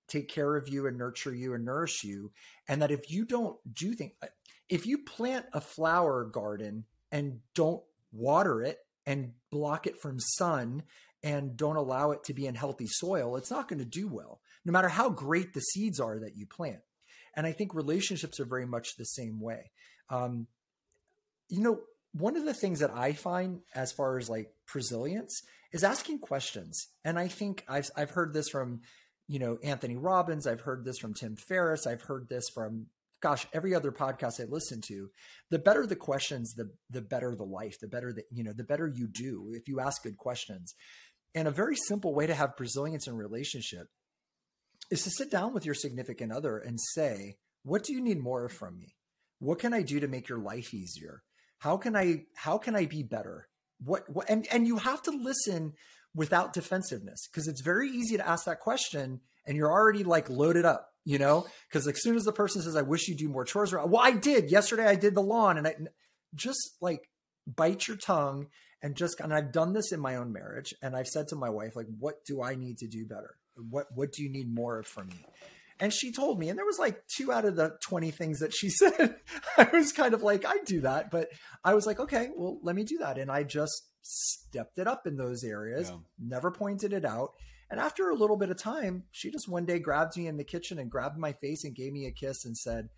[0.08, 2.32] take care of you and nurture you and nourish you
[2.66, 4.26] and that if you don't do things uh,
[4.68, 7.82] if you plant a flower garden and don't
[8.12, 10.82] water it and block it from sun
[11.22, 14.40] and don't allow it to be in healthy soil, it's not going to do well,
[14.64, 16.80] no matter how great the seeds are that you plant.
[17.36, 19.70] And I think relationships are very much the same way.
[20.10, 20.46] Um,
[21.48, 21.80] you know,
[22.12, 25.42] one of the things that I find as far as like resilience
[25.72, 26.88] is asking questions.
[27.04, 28.80] And I think I've, I've heard this from,
[29.26, 30.46] you know, Anthony Robbins.
[30.46, 31.86] I've heard this from Tim Ferriss.
[31.86, 32.86] I've heard this from
[33.20, 35.10] gosh, every other podcast I listen to,
[35.50, 38.64] the better the questions, the the better the life, the better that you know, the
[38.64, 40.74] better you do if you ask good questions.
[41.34, 43.88] And a very simple way to have resilience in relationship
[44.90, 48.48] is to sit down with your significant other and say, "What do you need more
[48.48, 48.96] from me?
[49.38, 51.22] What can I do to make your life easier?
[51.58, 53.48] How can I how can I be better?
[53.84, 55.74] What, what and and you have to listen
[56.14, 60.64] without defensiveness because it's very easy to ask that question and you're already like loaded
[60.64, 63.46] up you know, because as soon as the person says, I wish you do more
[63.46, 64.84] chores, well, I did yesterday.
[64.84, 65.74] I did the lawn and I
[66.34, 67.08] just like
[67.46, 68.48] bite your tongue
[68.82, 70.74] and just, and I've done this in my own marriage.
[70.82, 73.36] And I've said to my wife, like, what do I need to do better?
[73.70, 75.24] What, what do you need more of from me?
[75.80, 78.52] And she told me, and there was like two out of the 20 things that
[78.52, 79.16] she said.
[79.56, 81.28] I was kind of like, I do that, but
[81.64, 83.18] I was like, okay, well, let me do that.
[83.18, 85.98] And I just stepped it up in those areas, yeah.
[86.18, 87.32] never pointed it out.
[87.70, 90.44] And after a little bit of time, she just one day grabbed me in the
[90.44, 92.88] kitchen and grabbed my face and gave me a kiss and said,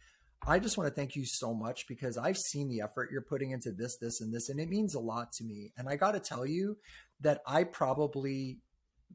[0.46, 3.50] I just want to thank you so much because I've seen the effort you're putting
[3.50, 5.72] into this, this, and this, and it means a lot to me.
[5.76, 6.78] And I got to tell you
[7.20, 8.58] that I probably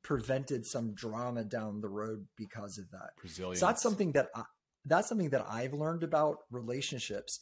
[0.04, 3.12] prevented some drama down the road because of that.
[3.22, 3.60] Resilience.
[3.60, 4.44] So that's something that I,
[4.86, 7.40] that's something that I've learned about relationships.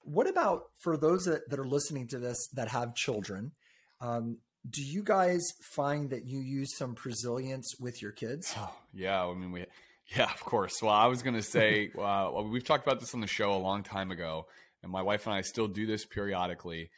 [0.00, 3.52] What about for those that, that are listening to this that have children?
[4.00, 4.38] Um,
[4.68, 8.54] do you guys find that you use some resilience with your kids?
[8.56, 9.66] Oh, yeah, I mean we
[10.16, 10.82] yeah, of course.
[10.82, 13.58] Well, I was going to say uh, we've talked about this on the show a
[13.58, 14.46] long time ago,
[14.82, 16.90] and my wife and I still do this periodically,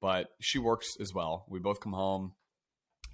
[0.00, 1.46] but she works as well.
[1.48, 2.32] We both come home,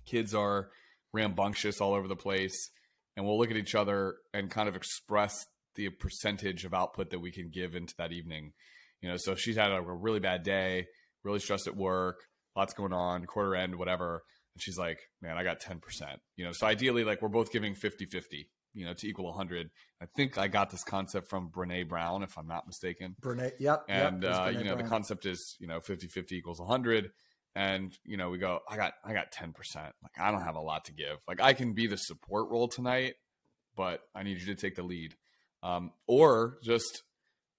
[0.04, 0.70] kids are
[1.12, 2.70] rambunctious all over the place,
[3.16, 7.20] and we'll look at each other and kind of express the percentage of output that
[7.20, 8.52] we can give into that evening.
[9.00, 10.86] You know, so if she's had a really bad day,
[11.24, 12.16] really stressed at work,
[12.56, 14.24] lots going on, quarter end, whatever.
[14.54, 15.80] And she's like, man, I got 10%.
[16.36, 19.70] You know, so ideally, like we're both giving 50 50, you know, to equal 100.
[20.02, 23.14] I think I got this concept from Brene Brown, if I'm not mistaken.
[23.20, 23.84] Brene, yep.
[23.88, 24.78] And, yep, uh, you know, Brown.
[24.78, 27.10] the concept is, you know, 50 50 equals 100.
[27.58, 29.52] And, you know, we go, I got, I got 10%.
[29.74, 31.16] Like, I don't have a lot to give.
[31.26, 33.14] Like, I can be the support role tonight,
[33.76, 35.14] but I need you to take the lead.
[35.62, 37.02] Um, or just,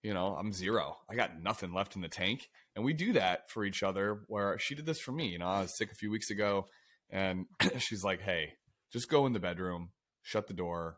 [0.01, 0.95] you know, I'm zero.
[1.09, 2.47] I got nothing left in the tank
[2.79, 5.47] and we do that for each other where she did this for me you know
[5.47, 6.65] i was sick a few weeks ago
[7.09, 7.45] and
[7.77, 8.53] she's like hey
[8.93, 9.89] just go in the bedroom
[10.21, 10.97] shut the door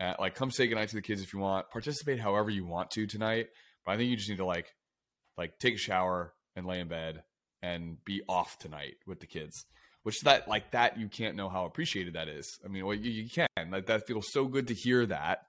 [0.00, 2.90] and, like come say goodnight to the kids if you want participate however you want
[2.90, 3.48] to tonight
[3.84, 4.74] but i think you just need to like
[5.36, 7.22] like take a shower and lay in bed
[7.62, 9.66] and be off tonight with the kids
[10.02, 13.10] which that like that you can't know how appreciated that is i mean well you,
[13.10, 15.46] you can like that feels so good to hear that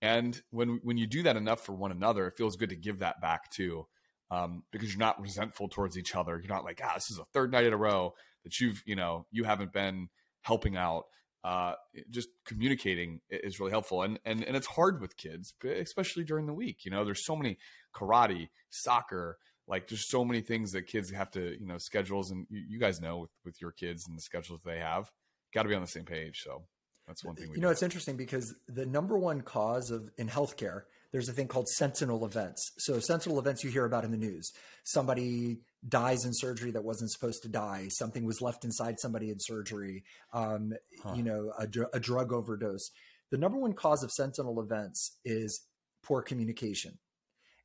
[0.00, 3.00] And when when you do that enough for one another, it feels good to give
[3.00, 3.86] that back too,
[4.30, 6.38] um, because you're not resentful towards each other.
[6.38, 8.94] You're not like, ah, this is a third night in a row that you've you
[8.94, 10.08] know you haven't been
[10.42, 11.06] helping out.
[11.44, 11.74] Uh,
[12.10, 16.54] just communicating is really helpful, and and and it's hard with kids, especially during the
[16.54, 16.84] week.
[16.84, 17.58] You know, there's so many
[17.92, 19.38] karate, soccer,
[19.68, 22.78] like there's so many things that kids have to you know schedules, and you, you
[22.78, 25.10] guys know with, with your kids and the schedules they have,
[25.54, 26.42] got to be on the same page.
[26.42, 26.64] So
[27.06, 27.50] that's one thing.
[27.54, 27.72] you know, do.
[27.72, 32.24] it's interesting because the number one cause of in healthcare, there's a thing called sentinel
[32.24, 32.72] events.
[32.78, 34.52] So sentinel events you hear about in the news.
[34.84, 37.88] Somebody dies in surgery that wasn't supposed to die.
[37.88, 40.04] Something was left inside somebody in surgery.
[40.32, 41.14] Um, huh.
[41.16, 42.90] You know, a, a drug overdose.
[43.30, 45.62] The number one cause of sentinel events is
[46.02, 46.98] poor communication.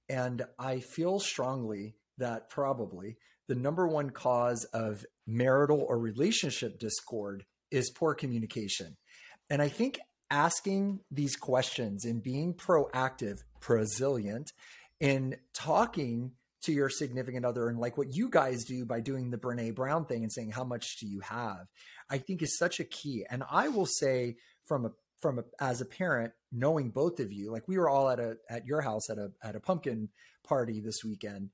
[0.10, 7.46] And I feel strongly that probably the number one cause of marital or relationship discord
[7.72, 8.98] is poor communication.
[9.50, 10.00] And I think
[10.30, 14.52] asking these questions and being proactive, resilient,
[15.00, 16.32] in talking
[16.64, 20.06] to your significant other and like what you guys do by doing the Brene Brown
[20.06, 21.68] thing and saying how much do you have,
[22.10, 23.26] I think is such a key.
[23.30, 24.92] And I will say from a
[25.24, 28.38] from a, as a parent, knowing both of you, like we were all at a
[28.50, 30.10] at your house at a at a pumpkin
[30.44, 31.50] party this weekend.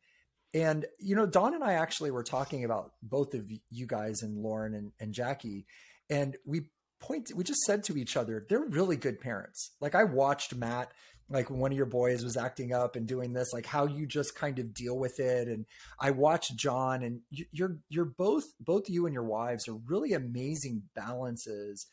[0.53, 4.41] And you know, Don and I actually were talking about both of you guys and
[4.41, 5.67] Lauren and, and Jackie,
[6.09, 6.63] and we
[6.99, 10.91] point we just said to each other they're really good parents like i watched matt
[11.29, 14.35] like one of your boys was acting up and doing this like how you just
[14.35, 15.65] kind of deal with it and
[15.99, 20.83] i watched john and you're you're both both you and your wives are really amazing
[20.93, 21.87] balances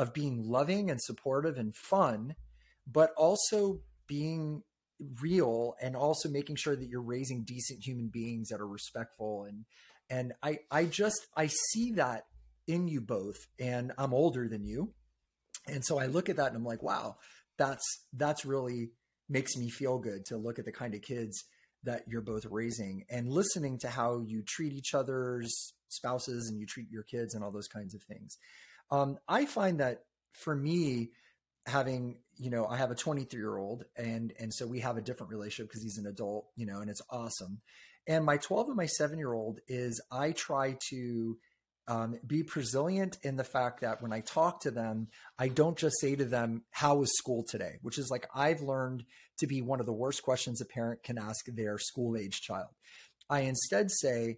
[0.00, 2.34] of being loving and supportive and fun
[2.86, 4.62] but also being
[5.20, 9.44] real and also making sure that you're raising decent human beings that are respectful.
[9.44, 9.64] And
[10.08, 12.24] and i i just i see that
[12.66, 14.92] in you both and i'm older than you.
[15.66, 17.16] And so i look at that and i'm like wow
[17.56, 17.84] that's
[18.14, 18.90] that's really
[19.28, 21.44] makes me feel good to look at the kind of kids
[21.84, 26.66] that you're both raising and listening to how you treat each other's spouses and you
[26.66, 28.36] treat your kids and all those kinds of things
[28.90, 31.10] um, i find that for me
[31.66, 35.02] having you know i have a 23 year old and and so we have a
[35.02, 37.60] different relationship because he's an adult you know and it's awesome
[38.06, 41.36] and my 12 and my 7 year old is i try to
[41.90, 45.08] um, be resilient in the fact that when I talk to them,
[45.40, 47.78] I don't just say to them, How was school today?
[47.82, 49.04] Which is like I've learned
[49.38, 52.68] to be one of the worst questions a parent can ask their school age child.
[53.28, 54.36] I instead say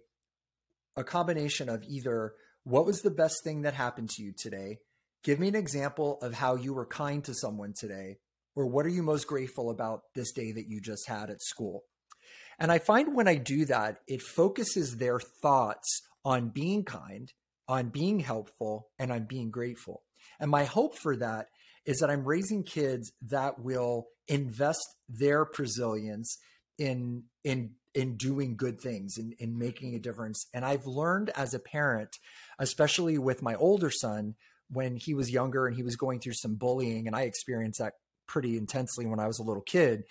[0.95, 2.33] a combination of either,
[2.63, 4.77] What was the best thing that happened to you today?
[5.23, 8.17] Give me an example of how you were kind to someone today.
[8.55, 11.83] Or what are you most grateful about this day that you just had at school?
[12.59, 17.31] And I find when I do that, it focuses their thoughts on being kind
[17.67, 20.03] on being helpful and on being grateful.
[20.39, 21.47] And my hope for that
[21.85, 26.37] is that I'm raising kids that will invest their resilience
[26.77, 30.47] in in in doing good things in, in making a difference.
[30.53, 32.17] And I've learned as a parent,
[32.59, 34.35] especially with my older son,
[34.69, 37.93] when he was younger and he was going through some bullying, and I experienced that
[38.27, 40.03] pretty intensely when I was a little kid,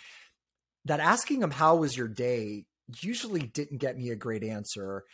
[0.84, 2.66] that asking him how was your day?
[3.00, 5.04] usually didn't get me a great answer.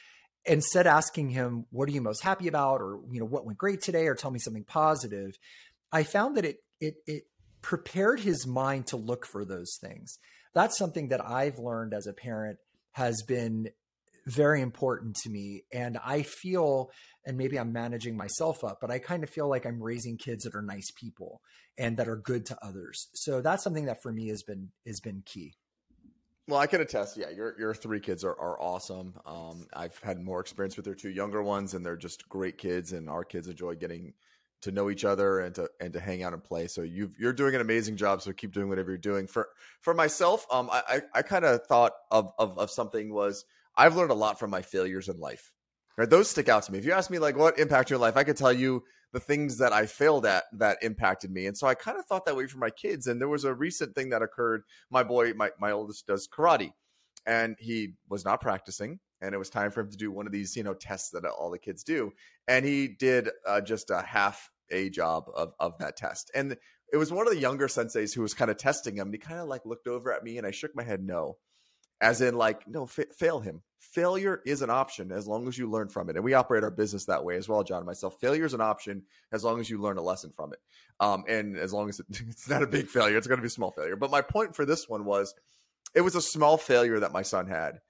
[0.44, 2.80] Instead asking him what are you most happy about?
[2.80, 4.08] or you know what went great today?
[4.08, 5.38] or tell me something positive
[5.92, 7.24] i found that it it it
[7.62, 10.18] prepared his mind to look for those things
[10.59, 12.59] that's something that i've learned as a parent
[12.92, 13.68] has been
[14.26, 16.90] very important to me and i feel
[17.24, 20.44] and maybe i'm managing myself up but i kind of feel like i'm raising kids
[20.44, 21.40] that are nice people
[21.78, 25.00] and that are good to others so that's something that for me has been has
[25.00, 25.54] been key
[26.48, 27.18] well, I can attest.
[27.18, 29.12] Yeah, your your three kids are, are awesome.
[29.26, 32.94] Um, I've had more experience with their two younger ones, and they're just great kids.
[32.94, 34.14] And our kids enjoy getting
[34.62, 36.66] to know each other and to and to hang out and play.
[36.66, 38.22] So you you're doing an amazing job.
[38.22, 39.26] So keep doing whatever you're doing.
[39.26, 39.48] For
[39.80, 43.44] for myself, um, I I, I kind of thought of, of of something was
[43.76, 45.52] I've learned a lot from my failures in life.
[45.96, 46.78] Right, those stick out to me.
[46.78, 49.59] If you ask me like what impacted your life, I could tell you the things
[49.59, 51.46] that I failed at that impacted me.
[51.46, 53.06] And so I kind of thought that way for my kids.
[53.06, 54.62] And there was a recent thing that occurred.
[54.90, 56.72] My boy, my, my oldest does karate
[57.26, 59.00] and he was not practicing.
[59.20, 61.24] And it was time for him to do one of these, you know, tests that
[61.24, 62.12] all the kids do.
[62.46, 66.30] And he did uh, just a half a job of, of that test.
[66.34, 66.56] And
[66.92, 69.08] it was one of the younger senseis who was kind of testing him.
[69.08, 71.36] And he kind of like looked over at me and I shook my head no
[72.00, 75.68] as in like no fa- fail him failure is an option as long as you
[75.68, 78.18] learn from it and we operate our business that way as well john and myself
[78.20, 79.02] failure is an option
[79.32, 80.58] as long as you learn a lesson from it
[81.00, 83.46] um, and as long as it, it's not a big failure it's going to be
[83.46, 85.34] a small failure but my point for this one was
[85.94, 87.80] it was a small failure that my son had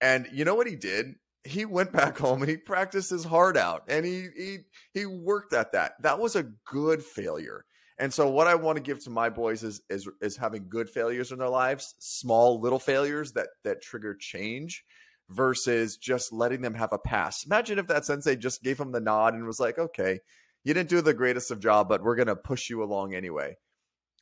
[0.00, 3.56] and you know what he did he went back home and he practiced his heart
[3.56, 4.58] out and he he
[4.92, 7.64] he worked at that that was a good failure
[7.98, 10.88] And so what I want to give to my boys is is is having good
[10.88, 14.84] failures in their lives, small little failures that that trigger change
[15.30, 17.44] versus just letting them have a pass.
[17.44, 20.20] Imagine if that sensei just gave him the nod and was like, "Okay,
[20.64, 23.56] you didn't do the greatest of job, but we're going to push you along anyway."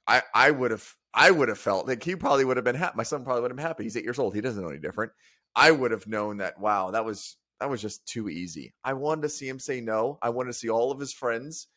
[0.07, 2.97] I I would have I would have felt like he probably would have been happy.
[2.97, 3.85] My son probably would have been happy.
[3.85, 4.35] He's eight years old.
[4.35, 5.12] He doesn't know any different.
[5.57, 6.61] I would have known that.
[6.61, 8.74] Wow, that was that was just too easy.
[8.84, 10.18] I wanted to see him say no.
[10.20, 11.68] I wanted to see all of his friends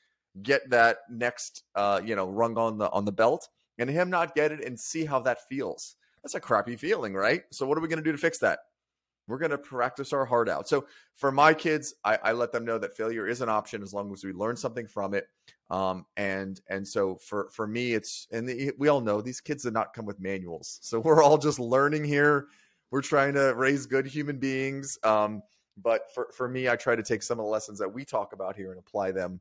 [0.44, 4.36] get that next, uh, you know, rung on the on the belt, and him not
[4.36, 5.96] get it, and see how that feels.
[6.24, 7.44] That's a crappy feeling, right?
[7.52, 8.60] So what are we going to do to fix that?
[9.28, 10.68] We're going to practice our heart out.
[10.68, 13.94] So for my kids, I, I, let them know that failure is an option as
[13.94, 15.28] long as we learn something from it.
[15.70, 19.64] Um, and and so for for me, it's and the, we all know these kids
[19.64, 22.48] did not come with manuals, so we're all just learning here.
[22.92, 24.98] We're trying to raise good human beings.
[25.04, 25.44] Um,
[25.78, 28.34] but for for me, I try to take some of the lessons that we talk
[28.34, 29.40] about here and apply them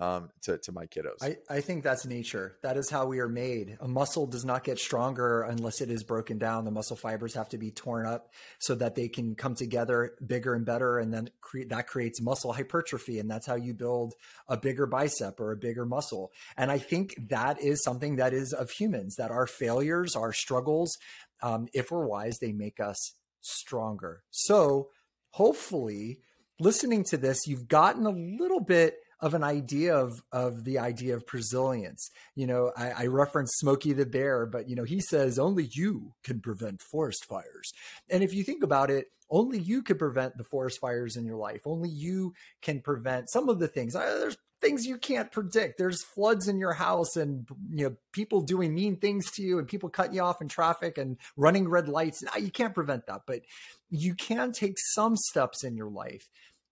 [0.00, 1.22] um, to, to my kiddos.
[1.22, 2.56] I, I think that's nature.
[2.62, 3.76] That is how we are made.
[3.80, 6.64] A muscle does not get stronger unless it is broken down.
[6.64, 10.54] The muscle fibers have to be torn up so that they can come together bigger
[10.54, 10.98] and better.
[10.98, 13.18] And then cre- that creates muscle hypertrophy.
[13.18, 14.14] And that's how you build
[14.48, 16.32] a bigger bicep or a bigger muscle.
[16.56, 20.96] And I think that is something that is of humans, that our failures, our struggles,
[21.42, 24.22] um, if we're wise, they make us stronger.
[24.30, 24.88] So
[25.30, 26.18] hopefully,
[26.58, 31.14] listening to this, you've gotten a little bit– of an idea of of the idea
[31.14, 32.10] of resilience.
[32.34, 36.14] You know, I, I referenced Smokey the Bear, but you know, he says only you
[36.24, 37.72] can prevent forest fires.
[38.08, 41.36] And if you think about it, only you can prevent the forest fires in your
[41.36, 41.62] life.
[41.64, 43.94] Only you can prevent some of the things.
[43.94, 45.78] There's things you can't predict.
[45.78, 49.66] There's floods in your house and you know people doing mean things to you and
[49.66, 52.22] people cutting you off in traffic and running red lights.
[52.38, 53.40] You can't prevent that, but
[53.88, 56.28] you can take some steps in your life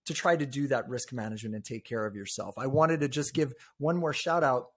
[0.09, 2.55] to try to do that risk management and take care of yourself.
[2.59, 4.69] I wanted to just give one more shout out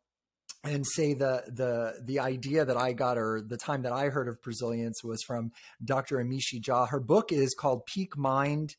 [0.64, 4.28] and say the the the idea that I got or the time that I heard
[4.28, 5.52] of resilience was from
[5.84, 6.18] Dr.
[6.18, 6.90] Amishi Jha.
[6.90, 8.76] Her book is called Peak Mind.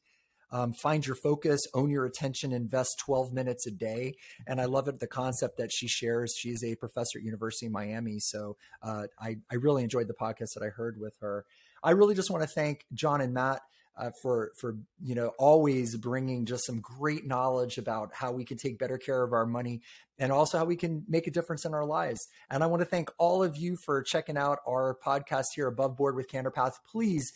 [0.53, 4.13] Um, find your focus, own your attention, invest 12 minutes a day.
[4.47, 6.35] And I love it, the concept that she shares.
[6.37, 8.19] She's a professor at University of Miami.
[8.19, 11.47] So uh, I, I really enjoyed the podcast that I heard with her.
[11.83, 13.63] I really just want to thank John and Matt
[13.97, 18.57] uh, for for you know always bringing just some great knowledge about how we can
[18.57, 19.81] take better care of our money
[20.19, 22.21] and also how we can make a difference in our lives.
[22.51, 25.97] And I want to thank all of you for checking out our podcast here above
[25.97, 26.75] board with CandorPath.
[26.91, 27.33] Please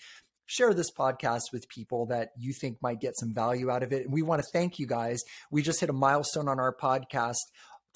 [0.46, 4.04] share this podcast with people that you think might get some value out of it.
[4.04, 5.20] And we want to thank you guys.
[5.50, 7.34] We just hit a milestone on our podcast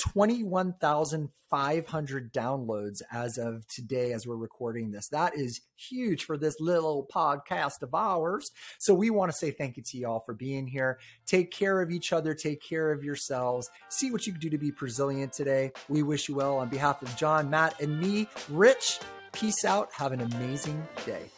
[0.00, 5.08] 21,500 downloads as of today, as we're recording this.
[5.08, 8.50] That is huge for this little podcast of ours.
[8.78, 10.98] So we want to say thank you to y'all for being here.
[11.26, 13.68] Take care of each other, take care of yourselves.
[13.88, 15.72] See what you can do to be resilient today.
[15.88, 19.00] We wish you well on behalf of John, Matt, and me, Rich.
[19.32, 19.92] Peace out.
[19.92, 21.30] Have an amazing day.